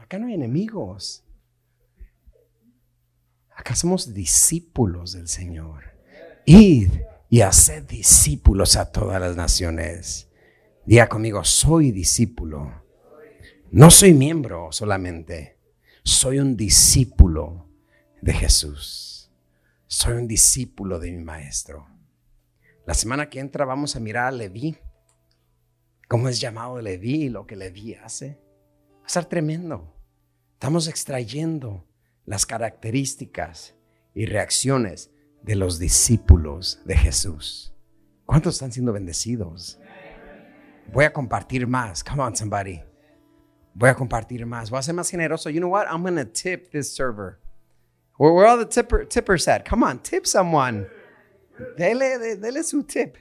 [0.01, 1.24] acá no hay enemigos.
[3.51, 5.96] Acá somos discípulos del Señor.
[6.46, 6.92] Id
[7.28, 10.28] y haced discípulos a todas las naciones.
[10.86, 12.84] Diga conmigo, soy discípulo.
[13.70, 15.59] No soy miembro solamente.
[16.05, 17.68] Soy un discípulo
[18.22, 19.30] de Jesús.
[19.86, 21.86] Soy un discípulo de mi maestro.
[22.86, 24.78] La semana que entra vamos a mirar a Leví
[26.09, 28.40] cómo es llamado Leví, lo que Leví hace.
[28.94, 29.94] Va a estar tremendo.
[30.54, 31.86] Estamos extrayendo
[32.24, 33.76] las características
[34.14, 35.11] y reacciones
[35.42, 37.74] de los discípulos de Jesús.
[38.26, 39.78] ¿Cuántos están siendo bendecidos?
[40.92, 42.02] Voy a compartir más.
[42.02, 42.82] Come on, somebody.
[43.74, 44.70] Voy a compartir más.
[44.70, 45.50] Voy a ser más generoso.
[45.50, 45.86] You know what?
[45.86, 47.38] I'm going to tip this server.
[48.18, 49.64] Where, where all the tipper, tippers at?
[49.64, 50.88] Come on, tip someone.
[51.76, 53.16] Dele, de- dele su tip.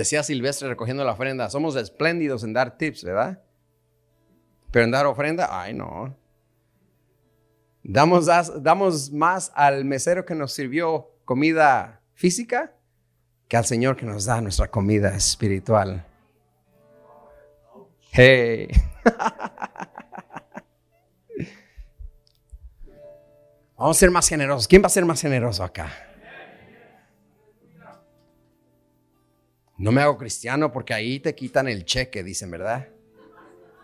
[0.00, 3.42] Decía Silvestre recogiendo la ofrenda, somos espléndidos en dar tips, ¿verdad?
[4.70, 6.16] Pero en dar ofrenda, ay no.
[7.82, 12.72] Damos, más al mesero que nos sirvió comida física
[13.46, 16.06] que al Señor que nos da nuestra comida espiritual.
[18.12, 18.68] Hey.
[23.76, 24.66] Vamos a ser más generosos.
[24.66, 26.09] ¿Quién va a ser más generoso acá?
[29.80, 32.86] No me hago cristiano porque ahí te quitan el cheque, dicen, ¿verdad?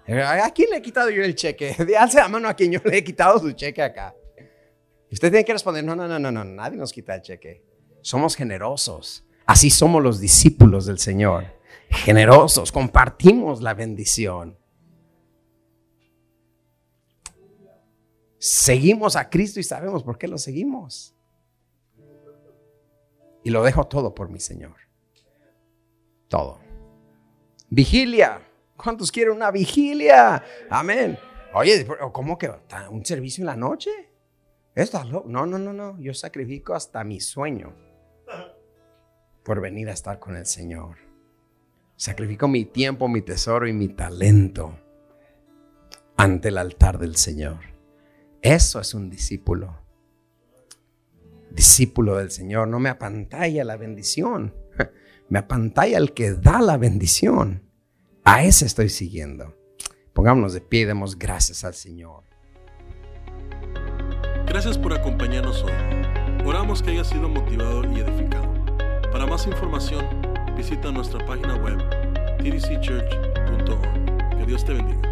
[0.06, 1.74] ¿A quién le he quitado yo el cheque?
[1.98, 4.14] Alce la mano a quien yo le he quitado su cheque acá.
[5.10, 7.64] Y usted tiene que responder, no, no, no, no, no, nadie nos quita el cheque.
[8.02, 9.24] Somos generosos.
[9.46, 11.46] Así somos los discípulos del Señor.
[11.88, 14.58] Generosos, compartimos la bendición.
[18.38, 21.14] Seguimos a Cristo y sabemos por qué lo seguimos.
[23.42, 24.85] Y lo dejo todo por mi Señor.
[26.28, 26.60] Todo.
[27.68, 28.42] Vigilia.
[28.76, 30.42] ¿Cuántos quieren una vigilia?
[30.68, 31.18] Amén.
[31.54, 32.50] Oye, ¿cómo que
[32.90, 33.90] un servicio en la noche?
[34.74, 35.98] Esto, no, no, no, no.
[35.98, 37.74] Yo sacrifico hasta mi sueño
[39.42, 40.98] por venir a estar con el Señor.
[41.96, 44.78] Sacrifico mi tiempo, mi tesoro y mi talento
[46.16, 47.60] ante el altar del Señor.
[48.42, 49.78] Eso es un discípulo.
[51.50, 52.68] Discípulo del Señor.
[52.68, 54.54] No me apantalla la bendición.
[55.28, 57.62] Me apantalla el que da la bendición.
[58.24, 59.54] A ese estoy siguiendo.
[60.12, 62.24] Pongámonos de pie y demos gracias al Señor.
[64.46, 65.72] Gracias por acompañarnos hoy.
[66.44, 68.54] Oramos que haya sido motivado y edificado.
[69.10, 70.04] Para más información,
[70.56, 71.78] visita nuestra página web
[72.38, 74.36] tdcchurch.org.
[74.38, 75.05] Que Dios te bendiga.